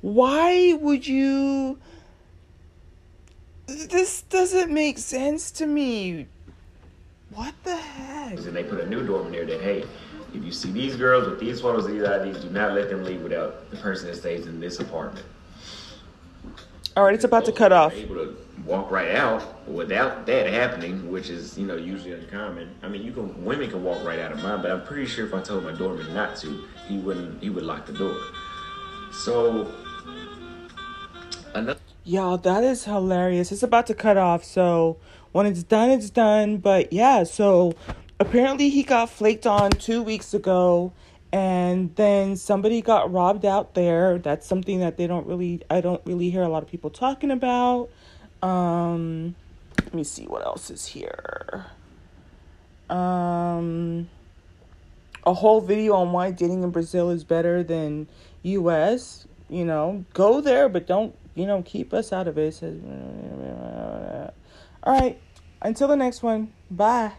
[0.00, 1.78] why would you
[3.66, 6.26] this doesn't make sense to me
[7.34, 8.38] what the heck?
[8.38, 9.84] And they put a new doorman there that, hey,
[10.34, 13.22] if you see these girls with these photos these IDs, do not let them leave
[13.22, 15.26] without the person that stays in this apartment.
[16.96, 17.94] All right, it's about to cut off.
[17.94, 22.74] Able to walk right out without that happening, which is you know usually uncommon.
[22.82, 25.26] I mean, you can women can walk right out of mine, but I'm pretty sure
[25.26, 27.42] if I told my doorman not to, he wouldn't.
[27.42, 28.16] He would lock the door.
[29.24, 29.72] So
[31.54, 31.80] another.
[32.02, 33.52] Y'all, that is hilarious.
[33.52, 34.96] It's about to cut off, so
[35.32, 36.58] when it's done, it's done.
[36.58, 37.74] But yeah, so
[38.18, 40.92] apparently he got flaked on two weeks ago,
[41.32, 44.18] and then somebody got robbed out there.
[44.18, 47.30] That's something that they don't really, I don't really hear a lot of people talking
[47.30, 47.90] about.
[48.42, 49.34] Um,
[49.78, 51.66] let me see what else is here.
[52.88, 54.08] Um,
[55.24, 58.08] a whole video on why dating in Brazil is better than
[58.42, 59.26] U.S.
[59.48, 62.60] You know, go there, but don't you know keep us out of it.
[64.82, 65.20] All right,
[65.62, 66.52] until the next one.
[66.70, 67.12] Bye.